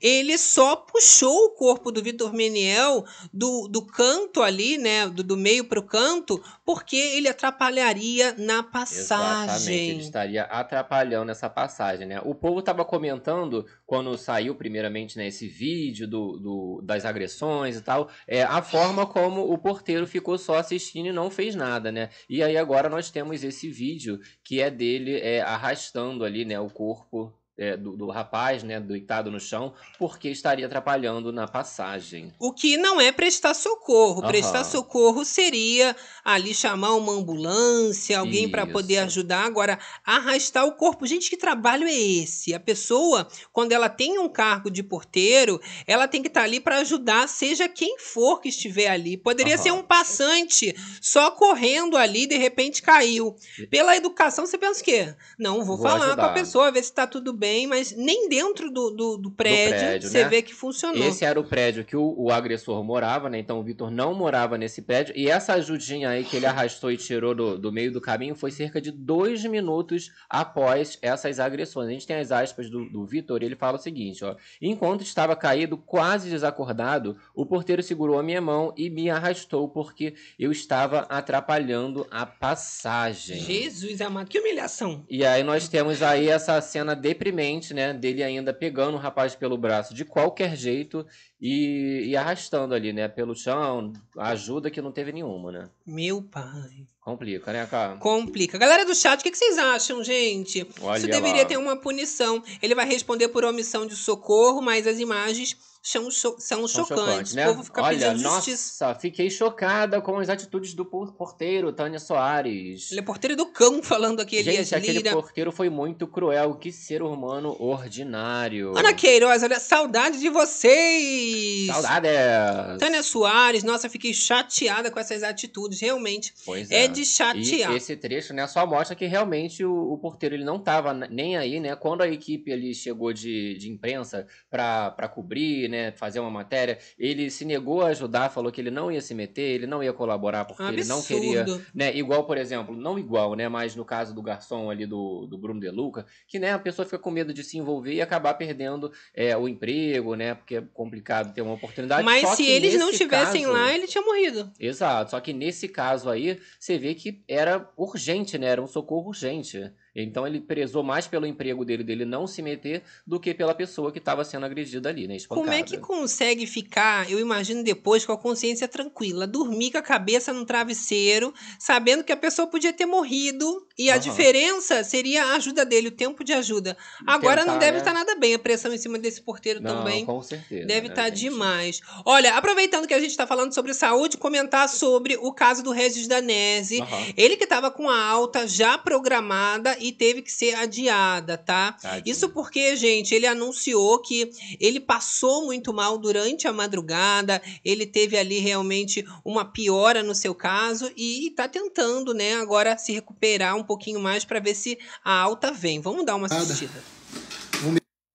[0.00, 5.36] ele só puxou o corpo do Vitor Meniel do, do canto ali, né, do, do
[5.36, 9.90] meio para o canto, porque ele atrapalharia na Exatamente, passagem.
[9.90, 12.20] ele estaria atrapalhando essa passagem, né?
[12.24, 17.80] O povo estava comentando, quando saiu primeiramente né, esse vídeo do, do- das agressões e
[17.82, 22.10] tal, é, a forma como o porteiro ficou só assistindo e não fez nada, né?
[22.28, 26.68] E aí agora nós temos esse vídeo que é dele é, arrastando ali, né, o
[26.70, 32.32] corpo é, do, do rapaz, né, deitado no chão, porque estaria atrapalhando na passagem.
[32.38, 34.20] O que não é prestar socorro.
[34.20, 34.28] Aham.
[34.28, 39.44] Prestar socorro seria ali chamar uma ambulância, alguém para poder ajudar.
[39.44, 41.06] Agora, arrastar o corpo.
[41.06, 42.54] Gente, que trabalho é esse?
[42.54, 46.78] A pessoa, quando ela tem um cargo de porteiro, ela tem que estar ali para
[46.78, 49.16] ajudar, seja quem for que estiver ali.
[49.16, 49.62] Poderia Aham.
[49.62, 53.34] ser um passante só correndo ali, de repente caiu.
[53.68, 55.14] Pela educação, você pensa o quê?
[55.38, 56.34] Não, vou, Vou falar com a ajudar.
[56.34, 60.24] pessoa, ver se tá tudo bem, mas nem dentro do, do, do prédio, prédio, você
[60.24, 60.28] né?
[60.28, 61.06] vê que funcionou.
[61.06, 63.38] Esse era o prédio que o, o agressor morava, né?
[63.38, 65.14] Então o Vitor não morava nesse prédio.
[65.16, 68.50] E essa ajudinha aí que ele arrastou e tirou do, do meio do caminho foi
[68.50, 71.88] cerca de dois minutos após essas agressões.
[71.88, 74.36] A gente tem as aspas do, do Vitor e ele fala o seguinte: ó.
[74.60, 80.14] Enquanto estava caído, quase desacordado, o porteiro segurou a minha mão e me arrastou porque
[80.38, 83.40] eu estava atrapalhando a passagem.
[83.40, 85.04] Jesus amado, que humilhação.
[85.08, 87.37] E aí nós temos aí essa cena deprimente,
[87.74, 87.92] né?
[87.92, 91.06] Dele ainda pegando o rapaz pelo braço de qualquer jeito
[91.40, 93.08] e, e arrastando ali, né?
[93.08, 95.68] Pelo chão, ajuda que não teve nenhuma, né?
[95.86, 96.86] Meu pai.
[97.00, 97.96] Complica, né, cara?
[97.96, 98.58] Complica.
[98.58, 100.66] Galera do chat, o que, que vocês acham, gente?
[100.82, 101.48] Olha Isso deveria lá.
[101.48, 102.42] ter uma punição.
[102.60, 105.56] Ele vai responder por omissão de socorro, mas as imagens
[105.88, 107.34] são, são São chocantes.
[107.34, 107.46] né?
[107.46, 108.94] O povo fica Olha, pedindo nossa, justiça.
[108.94, 112.90] fiquei chocada com as atitudes do por- porteiro, Tânia Soares.
[112.90, 115.12] Ele é porteiro do cão falando aqui, Elias Gente, aquele Lira.
[115.12, 116.54] porteiro foi muito cruel.
[116.56, 118.76] Que ser humano ordinário.
[118.76, 121.66] Ana Queiroz, olha, saudade de vocês!
[121.66, 122.78] Saudades!
[122.78, 126.32] Tânia Soares, nossa, fiquei chateada com essas atitudes, realmente.
[126.44, 126.84] Pois é.
[126.84, 126.88] é.
[126.88, 127.72] de chatear.
[127.72, 131.36] E esse trecho, né, só mostra que realmente o, o porteiro ele não tava nem
[131.36, 131.76] aí, né?
[131.76, 137.30] Quando a equipe ali chegou de, de imprensa pra cobrir, né, fazer uma matéria, ele
[137.30, 140.44] se negou a ajudar, falou que ele não ia se meter, ele não ia colaborar
[140.44, 144.22] porque ele não queria, né, igual, por exemplo, não igual, né, mas no caso do
[144.22, 147.42] garçom ali do, do Bruno De Luca, que, né, a pessoa fica com medo de
[147.42, 152.02] se envolver e acabar perdendo é, o emprego, né, porque é complicado ter uma oportunidade.
[152.04, 154.50] Mas Só se eles não estivessem caso- lá, ele tinha morrido.
[154.58, 158.48] Exato, só que nesse caso aí, você vê que era urgente, né?
[158.48, 159.70] Era um socorro urgente.
[160.02, 163.92] Então ele prezou mais pelo emprego dele, dele não se meter, do que pela pessoa
[163.92, 165.16] que estava sendo agredida ali, né?
[165.16, 165.46] Espancada.
[165.46, 169.82] Como é que consegue ficar, eu imagino depois, com a consciência tranquila, dormir com a
[169.82, 174.00] cabeça no travesseiro, sabendo que a pessoa podia ter morrido e a Aham.
[174.02, 176.76] diferença seria a ajuda dele, o tempo de ajuda.
[177.06, 177.78] Agora não Tentar, deve né?
[177.78, 180.04] estar nada bem a pressão em cima desse porteiro Não, também.
[180.04, 180.66] com certeza.
[180.66, 181.20] Deve né, estar gente?
[181.20, 181.80] demais.
[182.04, 186.08] Olha, aproveitando que a gente está falando sobre saúde, comentar sobre o caso do Regis
[186.08, 186.80] Danese.
[186.80, 187.06] Aham.
[187.16, 191.72] Ele que estava com a alta já programada e teve que ser adiada, tá?
[191.72, 192.02] Tadinho.
[192.12, 198.16] Isso porque, gente, ele anunciou que ele passou muito mal durante a madrugada, ele teve
[198.18, 203.67] ali realmente uma piora no seu caso e tá tentando, né, agora se recuperar um
[203.68, 205.80] pouquinho mais para ver se a alta vem.
[205.80, 206.82] Vamos dar uma assistida.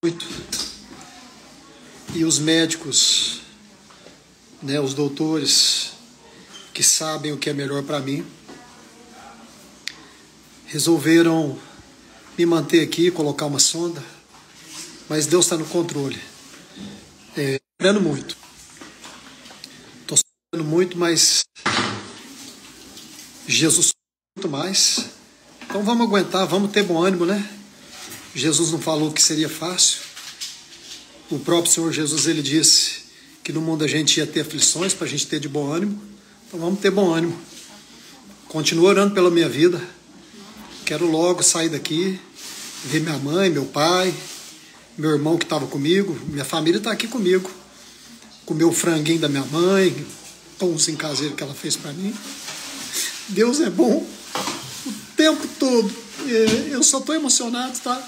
[0.03, 0.25] muito.
[2.15, 3.41] E os médicos,
[4.61, 5.93] né, os doutores
[6.73, 8.25] que sabem o que é melhor para mim,
[10.65, 11.57] resolveram
[12.37, 14.03] me manter aqui, colocar uma sonda,
[15.07, 16.19] mas Deus está no controle.
[17.37, 18.37] É, sofrendo muito.
[20.01, 21.43] Estou sofrendo muito, mas
[23.47, 23.91] Jesus
[24.35, 25.22] muito mais.
[25.73, 27.43] Então vamos aguentar, vamos ter bom ânimo, né?
[28.35, 30.01] Jesus não falou que seria fácil.
[31.31, 33.05] O próprio Senhor Jesus ele disse
[33.43, 35.99] que no mundo a gente ia ter aflições para a gente ter de bom ânimo.
[36.45, 37.35] Então vamos ter bom ânimo.
[38.47, 39.81] Continuo orando pela minha vida.
[40.85, 42.19] Quero logo sair daqui,
[42.85, 44.13] ver minha mãe, meu pai,
[44.95, 47.49] meu irmão que estava comigo, minha família está aqui comigo.
[48.45, 50.05] Comer o franguinho da minha mãe,
[50.59, 52.13] pãozinho caseiro que ela fez para mim.
[53.29, 54.05] Deus é bom
[55.23, 55.89] tempo todo.
[56.69, 58.01] Eu só tô emocionado, tá?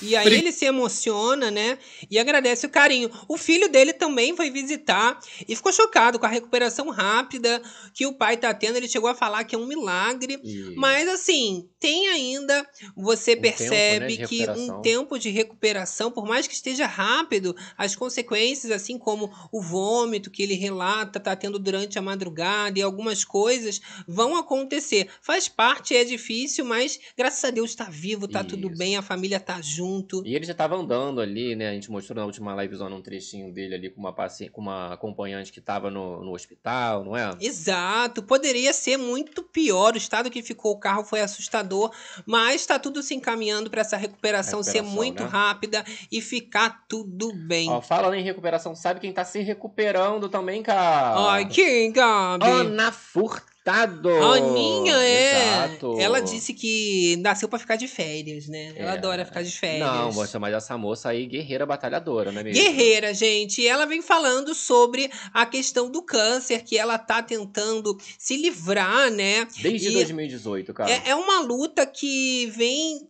[0.00, 1.78] E aí ele se emociona, né?
[2.10, 3.10] E agradece o carinho.
[3.26, 7.60] O filho dele também foi visitar e ficou chocado com a recuperação rápida
[7.92, 8.76] que o pai tá tendo.
[8.76, 10.40] Ele chegou a falar que é um milagre.
[10.76, 16.26] Mas assim, tem ainda, você tempo, né, percebe de que um tempo de recuperação, por
[16.26, 21.58] mais que esteja rápido, as consequências, assim como o vômito que ele relata, tá tendo
[21.58, 25.08] durante a madrugada e algumas coisas vão acontecer.
[25.20, 29.40] Faz parte, é difícil, mas graças a Deus tá vivo, tá tudo bem, a família
[29.40, 29.87] tá junto.
[30.24, 31.68] E ele já tava andando ali, né?
[31.68, 34.48] A gente mostrou na última livezona um trechinho dele ali com uma, paci...
[34.48, 37.30] com uma acompanhante que tava no, no hospital, não é?
[37.40, 39.94] Exato, poderia ser muito pior.
[39.94, 41.90] O estado que ficou o carro foi assustador,
[42.26, 45.28] mas está tudo se encaminhando para essa recuperação, ser Recuperação, muito né?
[45.28, 47.70] rápida e ficar tudo bem.
[47.70, 51.32] Ó, falando em recuperação, sabe quem tá se recuperando também, cara?
[51.32, 52.44] Ai, quem, Gabi?
[52.44, 53.57] Ana Furtado!
[53.72, 55.64] A Aninha, é.
[55.68, 55.96] Exato.
[56.00, 58.72] Ela disse que nasceu pra ficar de férias, né?
[58.76, 58.94] Ela É.
[58.94, 59.86] adora ficar de férias.
[59.86, 62.62] Não, vou chamar essa moça aí guerreira batalhadora, não é mesmo?
[62.62, 63.60] Guerreira, gente.
[63.62, 69.10] E ela vem falando sobre a questão do câncer, que ela tá tentando se livrar,
[69.10, 69.46] né?
[69.60, 70.90] Desde E 2018, cara.
[70.90, 73.08] É, é uma luta que vem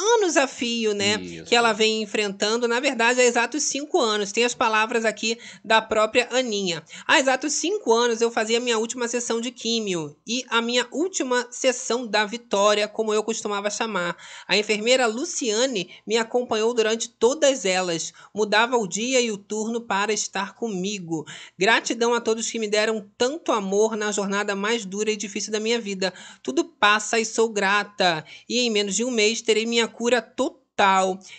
[0.00, 1.20] anos a fio, né?
[1.20, 1.44] Isso.
[1.44, 4.32] Que ela vem enfrentando, na verdade, há exatos cinco anos.
[4.32, 6.82] Tem as palavras aqui da própria Aninha.
[7.06, 10.86] Há exatos cinco anos eu fazia a minha última sessão de químio e a minha
[10.90, 14.16] última sessão da vitória, como eu costumava chamar.
[14.48, 20.12] A enfermeira Luciane me acompanhou durante todas elas, mudava o dia e o turno para
[20.12, 21.26] estar comigo.
[21.58, 25.60] Gratidão a todos que me deram tanto amor na jornada mais dura e difícil da
[25.60, 26.12] minha vida.
[26.42, 28.24] Tudo passa e sou grata.
[28.48, 30.60] E em menos de um mês terei minha cura total,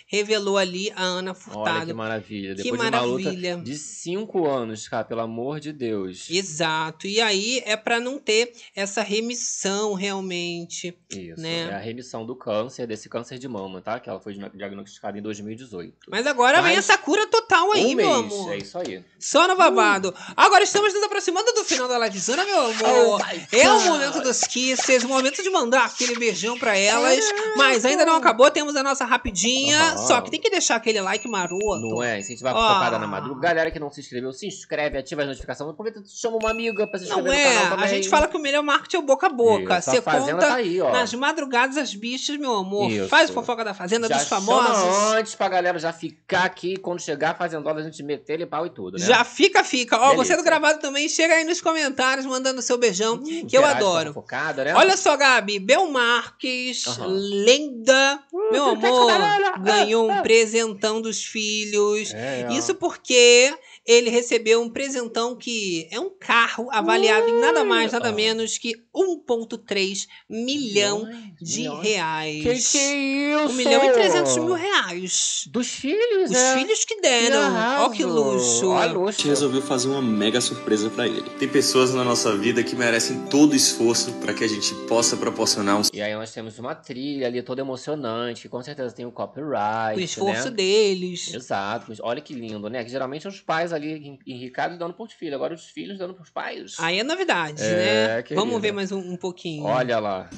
[0.06, 1.76] revelou ali a Ana Furtado.
[1.76, 2.54] Olha que maravilha.
[2.54, 3.56] Que Depois de uma maravilha.
[3.58, 6.28] de cinco anos, cara, pelo amor de Deus.
[6.30, 7.06] Exato.
[7.06, 10.96] E aí é para não ter essa remissão realmente.
[11.10, 11.40] Isso.
[11.40, 11.68] né?
[11.70, 13.98] É a remissão do câncer, desse câncer de mama, tá?
[13.98, 15.94] Que ela foi diagnosticada em 2018.
[16.08, 18.52] Mas agora vem Mas essa cura total aí, um meu mês, amor.
[18.52, 19.04] É isso aí.
[19.18, 20.14] Só no babado.
[20.36, 23.20] Agora estamos nos aproximando do final da livezona, meu amor.
[23.20, 27.24] Oh, é o momento dos kisses, o momento de mandar aquele beijão pra elas.
[27.56, 29.31] Mas ainda não acabou, temos a nossa rapidinha.
[29.34, 29.96] Aham.
[29.98, 31.80] Só que tem que deixar aquele like maroto.
[31.80, 32.18] Não é?
[32.20, 32.74] Incentivar a Ah.
[32.74, 33.40] focada na madruga.
[33.40, 35.70] Galera que não se inscreveu, se inscreve, ativa as notificações.
[35.70, 37.88] Aproveita, chama uma amiga pra se inscrever Não no é, canal a também.
[37.88, 39.78] gente fala que o melhor marketing é o boca a boca.
[39.78, 40.90] Isso, a Você Fazenda conta tá aí, ó.
[40.92, 42.90] nas madrugadas as bichas, meu amor.
[42.90, 43.08] Isso.
[43.08, 44.76] Faz fofoca da Fazenda, já dos famosos.
[44.78, 46.76] chama antes pra galera já ficar aqui.
[46.76, 49.04] Quando chegar a Fazendola, a gente meter ele pau e tudo, né?
[49.06, 49.96] Já fica, fica.
[49.96, 50.24] Ó, Delícia.
[50.24, 54.08] você do gravado também, chega aí nos comentários mandando seu beijão, que eu a adoro.
[54.12, 54.74] fofocada, né?
[54.74, 57.06] Olha só, Gabi, Bel Marques, Aham.
[57.08, 58.20] lenda,
[58.50, 59.10] meu amor,
[59.60, 62.12] ganhou um presentão dos filhos.
[62.14, 62.52] É, ó.
[62.52, 63.54] Isso porque
[63.86, 68.74] ele recebeu um presentão que é um carro avaliado em nada mais, nada menos que
[68.94, 71.08] 1,3 milhão
[71.40, 71.82] de milhões.
[71.86, 72.42] reais.
[72.42, 73.52] Que que é isso?
[73.52, 75.44] 1 milhão e 300 mil reais.
[75.50, 76.58] Dos filhos, Os né?
[76.58, 77.82] filhos que deram.
[77.84, 78.72] Ó que luxo.
[78.72, 81.28] A gente resolveu fazer uma mega surpresa pra ele.
[81.38, 85.16] Tem pessoas na nossa vida que merecem todo o esforço para que a gente possa
[85.16, 89.06] proporcionar um E aí nós temos uma trilha ali toda emocionante, que com certeza tem
[89.06, 90.50] o copyright, O esforço né?
[90.56, 91.32] deles.
[91.34, 91.92] Exato.
[92.02, 92.84] Olha que lindo, né?
[92.84, 96.30] Que geralmente os pais ali en- enricados dando pros filhos, agora os filhos dando pros
[96.30, 96.74] pais.
[96.78, 98.22] Aí é novidade, É, né?
[98.22, 98.40] querida.
[98.44, 99.64] Vamos ver mais um, um pouquinho.
[99.64, 100.28] Olha lá.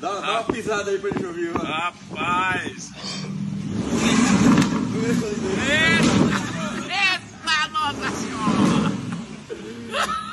[0.00, 1.64] Dá, dá uma pisada aí pra gente ouvir, mano.
[1.64, 2.90] Rapaz!
[6.88, 8.90] Eita, Nossa Senhora!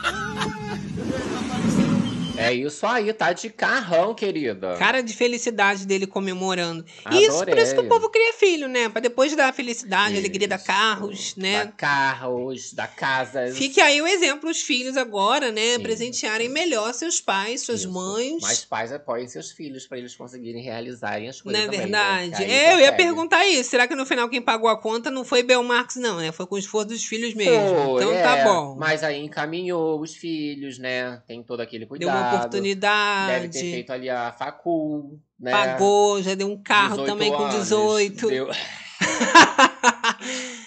[2.37, 4.75] É isso aí, tá de carrão, querida.
[4.77, 6.85] Cara de felicidade dele comemorando.
[7.11, 7.89] E isso, por isso que o Adorei.
[7.89, 8.89] povo cria filho, né?
[8.89, 11.65] Pra depois dar felicidade, alegria da carros, né?
[11.65, 13.47] Da carros, da casa.
[13.53, 15.79] Fique aí o exemplo, os filhos agora, né?
[15.79, 18.41] Presentearem melhor seus pais, suas mães.
[18.41, 22.29] Mas pais apoiem seus filhos pra eles conseguirem realizarem as Não coisas é também, verdade?
[22.31, 22.37] Né?
[22.37, 23.69] Que aí É, eu ia perguntar isso.
[23.69, 26.31] Será que no final quem pagou a conta não foi Bel Marx, não, né?
[26.31, 27.53] Foi com o esforço dos filhos mesmo.
[27.53, 28.75] Foi, então é, tá bom.
[28.77, 31.21] Mas aí encaminhou os filhos, né?
[31.27, 32.17] Tem todo aquele Deu cuidado.
[32.17, 33.31] uma oportunidade.
[33.33, 35.51] Deve ter feito ali a facul, né?
[35.51, 38.27] Pagou, já deu um carro 18 também com anos, 18.
[38.29, 38.49] deu-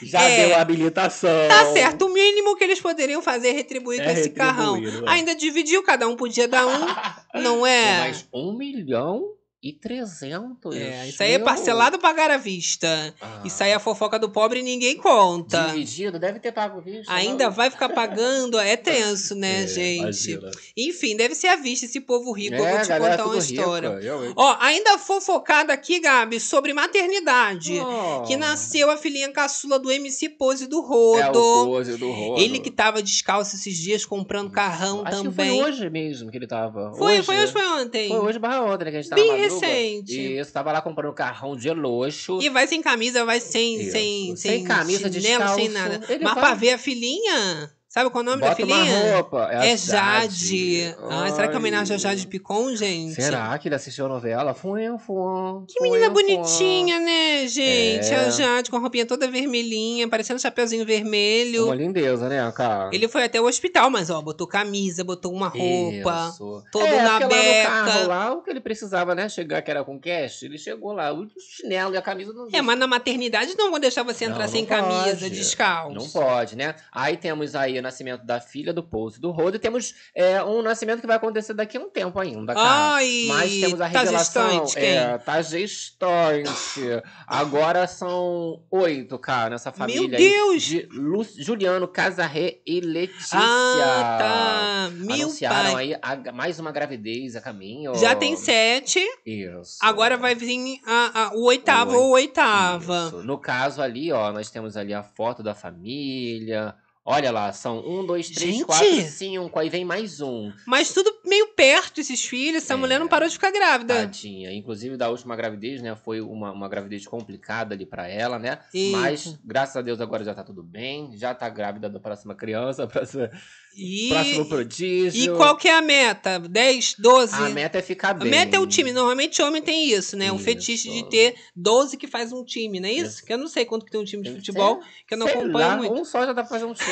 [0.02, 0.46] Já É.
[0.48, 1.48] deu habilitação.
[1.48, 4.80] Tá certo, o mínimo que eles poderiam fazer é retribuir É com esse carrão.
[4.80, 5.10] não é?
[5.12, 7.98] Ainda dividiu, cada um podia dar um, não é?
[8.08, 9.22] Mas um milhão?
[9.62, 10.74] E 300.
[10.74, 13.14] É, isso aí é parcelado pagar à vista.
[13.20, 13.42] Ah.
[13.44, 15.64] Isso aí é a fofoca do pobre e ninguém conta.
[15.64, 17.12] Dividido, deve ter pago vista.
[17.12, 17.52] Ainda não?
[17.52, 18.58] vai ficar pagando?
[18.58, 19.98] É tenso, né, É, gente?
[20.32, 20.50] imagina.
[20.76, 22.54] Enfim, deve ser à vista esse povo rico.
[22.56, 23.86] eu É, vou te galera, contar uma tudo rico, história.
[23.88, 24.32] eu, hein?
[24.34, 27.78] Ó, ainda fofocada aqui, Gabi, sobre maternidade.
[27.78, 28.22] Oh.
[28.22, 31.66] Que nasceu a filhinha caçula do MC Pose do É o Rodo.
[31.66, 32.40] pose do rodo.
[32.40, 35.30] Ele que tava descalço esses dias comprando carrão Acho também.
[35.50, 36.92] que foi hoje mesmo que ele tava.
[36.96, 38.08] Foi, hoje, foi hoje, foi ontem.
[38.08, 38.90] Foi hoje barra ontem, né?
[38.90, 40.38] Que a gente tava Bem recente.
[40.38, 42.38] Isso, tava lá comprando carrão de luxo.
[42.40, 43.92] E vai sem camisa, vai sem, Isso.
[43.92, 45.70] sem, Sem camisa, chinelo, sem descalço.
[45.98, 46.12] nada.
[46.12, 48.76] Ele Mas vai- pra ver a filhinha, sabe qual é o nome da Bota uma
[48.76, 49.14] filhinha?
[49.14, 50.80] roupa, é É Jade.
[50.86, 50.96] Jade.
[51.10, 53.14] Ah, será que é homenagem a Jade Picon, gente?
[53.14, 54.54] Será que ele assistiu a novela?
[54.54, 55.64] Foi, foi.
[55.68, 58.08] Que menina bonitinha, né, gente?
[58.12, 58.26] É.
[58.26, 61.66] A Jade com a roupinha toda vermelhinha, parecendo um chapeuzinho vermelho.
[61.66, 62.90] Uma lindeza, né, cara?
[62.92, 66.62] Ele foi até o hospital, mas ó, botou camisa, botou uma roupa, Isso.
[66.70, 67.68] todo é, na porque lá beca.
[67.68, 69.28] carro, lá, o que ele precisava, né?
[69.28, 71.12] Chegar, que era com cash, ele chegou lá.
[71.12, 74.44] O chinelo e a camisa não É, mas na maternidade não vão deixar você entrar
[74.44, 75.30] Não, sem não camisa, pode.
[75.30, 75.94] descalço.
[75.94, 76.74] Não pode, né?
[76.92, 80.62] Aí temos aí o nascimento da filha do Pose do Rodo e temos é, um
[80.62, 82.94] nascimento que vai acontecer daqui a um tempo ainda, cara.
[82.94, 84.50] Ai, Mas temos a tá revelação.
[84.50, 84.96] gestante, quem?
[84.96, 86.80] É, tá gestante.
[87.26, 90.16] Agora são oito, cara, nessa família.
[90.18, 90.62] aí, Deus!
[90.62, 93.38] De Lu- Juliano, Casarré e Letícia.
[93.40, 94.90] Ah, tá.
[94.94, 95.94] Meu Anunciaram pai.
[95.94, 97.94] aí a- mais uma gravidez a caminho.
[97.96, 99.00] Já tem sete.
[99.26, 99.78] Isso.
[99.80, 100.50] Agora vai vir
[100.86, 103.06] a- a- o oitavo ou oitava.
[103.08, 103.22] Isso.
[103.22, 106.74] No caso ali, ó, nós temos ali a foto da família.
[107.10, 108.64] Olha lá, são um, dois, três, Gente!
[108.64, 109.58] quatro, cinco.
[109.58, 110.52] Aí vem mais um.
[110.64, 112.62] Mas tudo meio perto, esses filhos.
[112.62, 113.94] Essa mulher não parou de ficar grávida.
[113.94, 114.50] Tadinha.
[114.52, 115.94] Inclusive, da última gravidez, né?
[115.94, 118.58] Foi uma, uma gravidez complicada ali pra ela, né?
[118.72, 118.96] Eita.
[118.98, 121.10] Mas, graças a Deus, agora já tá tudo bem.
[121.16, 123.30] Já tá grávida da próxima criança, próxima,
[123.76, 125.34] E, próximo prodígio.
[125.34, 126.38] e qual que é a meta?
[126.38, 127.34] 10, 12?
[127.34, 128.30] A meta é ficar A bem.
[128.30, 128.90] meta é o time.
[128.92, 130.32] Normalmente homem tem isso, né?
[130.32, 133.22] O fetiche de ter 12 que faz um time, não é isso?
[133.24, 135.36] Que eu não sei quanto que tem um time de futebol, que eu não Sei
[135.36, 135.92] acompanho lá, muito.
[135.94, 136.88] Um só já dá pra fazer um time.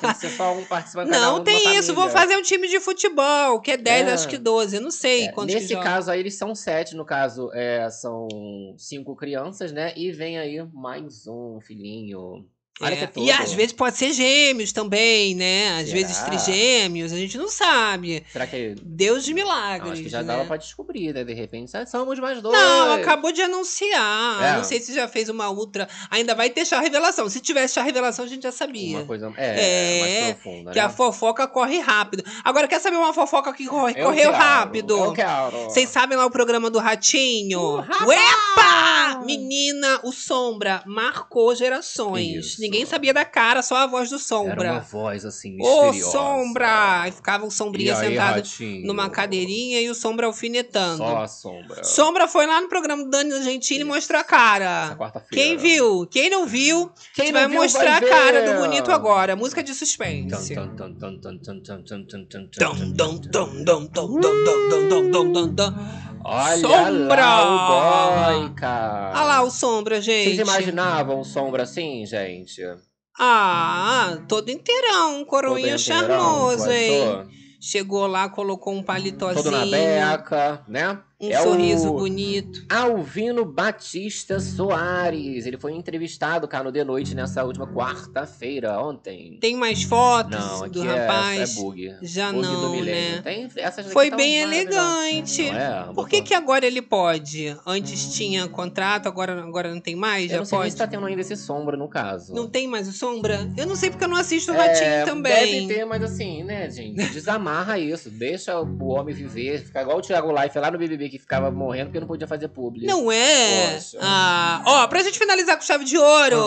[0.00, 1.92] Tem que ser só um participante um Não, uma tem isso.
[1.94, 2.20] Vou família.
[2.20, 4.12] fazer um time de futebol, que é 10, É.
[4.12, 4.76] acho que 12.
[4.76, 6.94] Eu não sei É, quantos Nesse caso aí, eles são sete.
[6.96, 8.28] No caso, é, são
[8.76, 9.92] cinco crianças, né?
[9.96, 12.46] E vem aí mais um filhinho.
[12.80, 13.26] Olha É, que tudo.
[13.26, 15.80] E às vezes pode ser gêmeos também, né?
[15.80, 16.00] Às Será?
[16.00, 18.24] vezes trigêmeos, a gente não sabe.
[18.32, 18.74] Será que.
[18.82, 19.84] Deus de milagres.
[19.84, 20.24] Não, acho que já né?
[20.32, 21.24] dava pra descobrir, né?
[21.24, 22.56] De repente, ah, somos mais dois.
[22.56, 24.42] Não, acabou de anunciar.
[24.42, 24.56] É.
[24.56, 25.88] Não sei se já fez uma ultra.
[26.10, 27.28] Ainda vai ter chá revelação.
[27.28, 28.98] Se tivesse chá revelação, a gente já sabia.
[28.98, 30.84] Uma coisa é, mais profunda, que né?
[30.84, 32.24] a fofoca corre rápido.
[32.44, 34.96] Agora, quer saber uma fofoca que corre, Eu correu quero, rápido?
[34.96, 35.64] eu quero.
[35.64, 37.84] Vocês sabem lá o programa do Ratinho?
[38.06, 39.20] Uepa!
[39.24, 42.46] Menina, o Sombra marcou gerações.
[42.46, 44.52] Isso ninguém sabia da cara, só a voz do Sombra.
[44.52, 46.08] Era uma voz, assim, misteriosa.
[46.08, 47.08] Ô, Sombra!
[47.08, 48.86] E ficava o Sombrinha aí, sentado ratinho?
[48.86, 50.98] numa cadeirinha e o Sombra alfinetando.
[50.98, 51.84] Só a Sombra.
[51.84, 54.96] Sombra foi lá no programa do Dani Gentili e mostrou a cara.
[55.30, 56.06] Quem viu?
[56.06, 59.34] Quem não viu, Quem não vai viu, mostrar vai a cara do bonito agora.
[59.34, 60.54] Música de suspense.
[66.24, 67.16] Olha Sombra!
[67.16, 69.12] lá o boy, cara.
[69.16, 70.36] Olha lá o Sombra, gente.
[70.36, 72.62] Vocês imaginavam um sombra assim, gente?
[73.18, 77.04] Ah, todo inteirão, coroinha Todo inteirão, charmoso, hein?
[77.04, 77.26] gostou?
[77.60, 79.42] Chegou lá, colocou um paletózinho.
[79.42, 81.00] Todo na beca, né?
[81.20, 82.64] Um É sorriso o bonito.
[82.70, 85.46] Alvino Batista Soares.
[85.46, 89.36] Ele foi entrevistado, cara, no The Noite nessa última quarta-feira, ontem.
[89.40, 91.56] Tem mais fotos Não, aqui do é, rapaz?
[91.56, 91.94] é bug.
[92.02, 93.20] Já Bug não, né?
[93.24, 93.48] Tem,
[93.90, 95.08] Foi tão bem maravilhosas.
[95.10, 95.50] elegante.
[95.50, 95.92] Não é?
[95.92, 97.56] Por que, que agora ele pode?
[97.66, 100.26] Antes tinha contrato, agora, agora não tem mais?
[100.26, 100.70] Eu Já não sei pode?
[100.70, 102.32] se tá tendo ainda esse sombra no caso.
[102.32, 103.50] Não tem mais o Sombra?
[103.56, 105.66] Eu não sei porque eu não assisto o É, Ratinho também.
[105.66, 106.94] Deve ter, mas assim, né, gente?
[107.10, 108.08] Desamarra isso.
[108.08, 109.64] Deixa o homem viver.
[109.64, 112.48] Ficar igual o Thiago Life lá no BBB que ficava morrendo porque não podia fazer
[112.48, 112.86] publi.
[112.86, 113.74] Não é?
[113.74, 113.98] Poxa.
[114.00, 116.40] Ah, ó, pra gente finalizar com chave de ouro,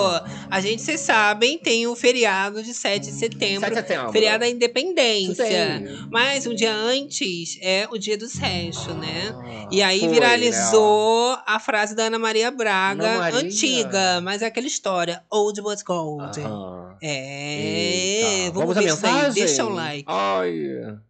[0.50, 3.62] a gente, vocês sabem, tem o feriado de 7 de setembro.
[3.62, 4.12] 7 de setembro.
[4.12, 5.84] Feriado da Independência.
[6.10, 9.68] Mas um dia antes é o dia do sexo, né?
[9.72, 13.40] E aí foi, viralizou a frase da Ana Maria Braga, Maria?
[13.40, 16.40] antiga, mas é aquela história, old but gold.
[16.40, 16.91] Aham.
[17.04, 18.52] É, Eita.
[18.54, 19.34] vamos, Vamos daí, mensagem?
[19.34, 20.06] deixa o like.
[20.08, 20.54] Ai.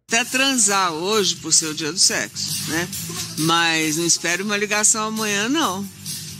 [0.08, 2.88] até transar hoje por ser o dia do sexo, né?
[3.40, 5.86] Mas não espere uma ligação amanhã, não.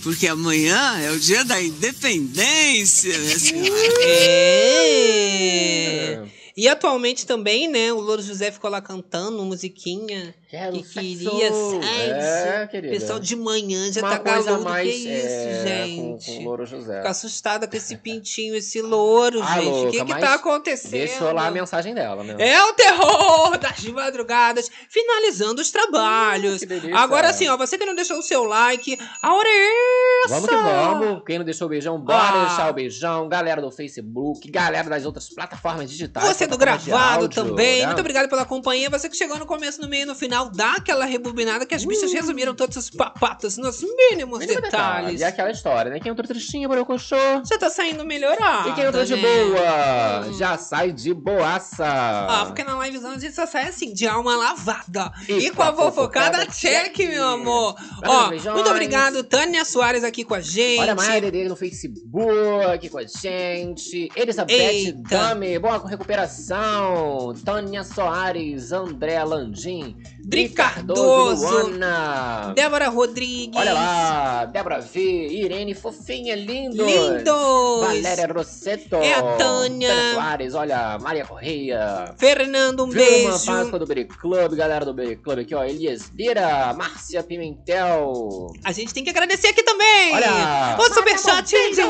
[0.03, 3.83] Porque amanhã é o dia da independência, minha senhora.
[4.05, 6.23] É.
[6.57, 10.35] E atualmente também, né, o Louro José ficou lá cantando musiquinha.
[10.53, 11.81] Quero que queria sexo.
[11.83, 12.81] É.
[12.91, 14.65] Pessoal de manhã já Uma tá coisa galando.
[14.65, 15.97] mais, que isso, é, gente?
[15.97, 16.97] Com, com o Louro José.
[16.99, 19.67] Fico assustada com esse pintinho, esse louro, Ah, gente.
[19.87, 20.91] o que louca, que tá acontecendo?
[20.91, 22.37] Deixou lá a mensagem dela, né?
[22.39, 26.61] É o terror das madrugadas, finalizando os trabalhos.
[26.61, 26.99] delícia.
[26.99, 30.35] Agora sim, ó, você que não deixou o seu like, a hora é essa.
[30.35, 31.23] Vamos que vamos.
[31.25, 32.45] Quem não deixou o beijão, bora Ah.
[32.47, 33.27] deixar o beijão.
[33.27, 36.27] Galera do Facebook, galera das outras plataformas digitais.
[36.29, 37.81] Você do gravado áudio, também.
[37.81, 37.87] né?
[37.87, 38.91] Muito obrigado pela companhia.
[38.91, 41.85] Você que chegou no começo, no meio e no final, dá aquela rebobinada que as
[41.85, 45.21] bichas resumiram todas as papatas nos mínimos Mínimo detalhes.
[45.21, 46.01] E aquela história, né?
[46.01, 47.17] Quem entrou tristinho, borocochô.
[47.45, 48.69] Já tá saindo melhorado.
[48.71, 49.23] E quem entrou de né?
[49.23, 51.87] boa, já sai de boaça.
[51.87, 55.13] Ah, porque na livezão a gente só sai assim, de alma lavada.
[55.29, 57.75] E, E com a fofocada, fofocada, check, meu amor.
[58.05, 58.55] Ó, beijões.
[58.55, 60.81] muito obrigado, Tânia Soares aqui com a gente.
[60.81, 64.09] Olha a Maia dele no Facebook com a gente.
[64.15, 64.93] Elizabeth.
[65.09, 67.35] Dami, boa recuperação.
[67.45, 69.97] Tânia Soares, André Landim,
[70.33, 71.47] Dri Cardoso.
[71.47, 72.55] Luana.
[72.57, 73.55] Débora Rodrigues.
[73.55, 76.79] Olha lá, Débora V, Irene Fofinha, lindos.
[76.79, 77.81] Lindos.
[77.83, 78.97] Valéria Rosseto.
[78.97, 79.89] É a Tânia.
[79.89, 82.15] Tânia Soares, olha, Maria Correia.
[82.17, 83.45] Fernando, um Vilma beijo.
[83.45, 85.63] Páscoa do Berry Club, galera do Berry Club aqui, ó.
[85.65, 88.47] Elias Lira, Márcia Pimentel.
[88.65, 90.15] A gente tem que agradecer aqui também.
[90.15, 90.79] Olha!
[90.79, 91.83] O superchat de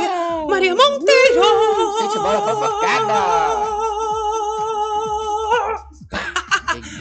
[0.48, 1.42] Maria Monteiro.
[2.00, 4.01] Gente, bora fofocada.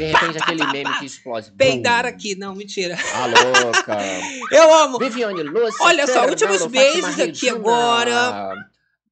[0.01, 1.51] De repente aquele meme que explode.
[1.51, 2.35] Peidar aqui.
[2.35, 2.97] Não, mentira.
[3.13, 3.97] Ah, louca.
[4.51, 4.97] Eu amo.
[4.97, 5.77] Viviane Lúcia.
[5.85, 8.55] Olha só, últimos beijos aqui agora.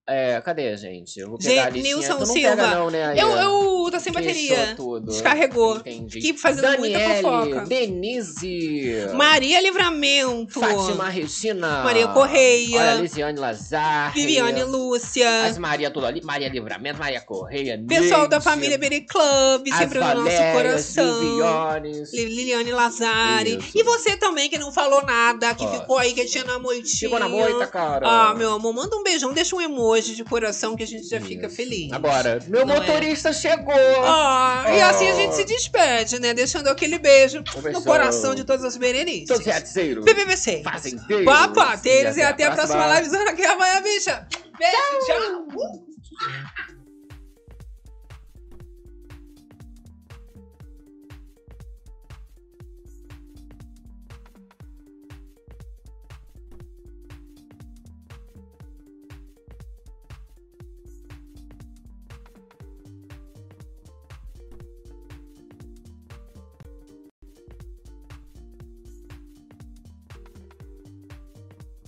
[0.07, 1.19] É, cadê, gente?
[1.19, 1.95] Eu vou pegar a Gente, listinha.
[1.97, 2.55] Nilson Silva.
[2.55, 4.73] Não, né, eu, eu tô sem bateria.
[4.75, 5.11] tudo.
[5.11, 5.77] Descarregou.
[5.77, 6.19] Entendi.
[6.19, 7.65] Aqui fazendo muita Daniele, fofoca.
[7.65, 8.93] Denise.
[9.13, 10.59] Maria Livramento.
[10.59, 11.83] Fátima Regina.
[11.83, 12.79] Maria Correia.
[12.79, 14.13] Olha, Lisiane Lazar.
[14.13, 15.45] Viviane Lúcia.
[15.45, 16.21] As Maria tudo ali.
[16.21, 17.81] Maria Livramento, Maria Correia.
[17.87, 21.19] Pessoal da família Berry Club, sempre no nosso coração.
[21.19, 22.13] Vivianes.
[22.13, 23.57] Li- Liliane Lazari.
[23.57, 23.71] Isso.
[23.77, 25.79] E você também, que não falou nada, que Ó.
[25.79, 27.09] ficou aí quietinha na moitinha.
[27.09, 28.07] Ficou na moita, cara.
[28.07, 31.19] Ah, meu amor, manda um beijão, deixa um emoji de coração que a gente já
[31.21, 31.91] fica feliz.
[31.91, 32.79] Agora, meu Não é?
[32.79, 33.73] motorista chegou.
[34.03, 34.89] Ah, e Ah.
[34.89, 36.33] assim a gente se despede, né?
[36.33, 39.27] Deixando aquele beijo no coração de todas as berenices.
[39.27, 40.05] Todos reticeiros.
[40.05, 40.63] BBB6.
[40.63, 41.25] Fazendeiros.
[41.25, 44.27] Papateiros e E até a próxima livezona aqui amanhã, bicha.
[44.57, 46.78] Beijo, tchau.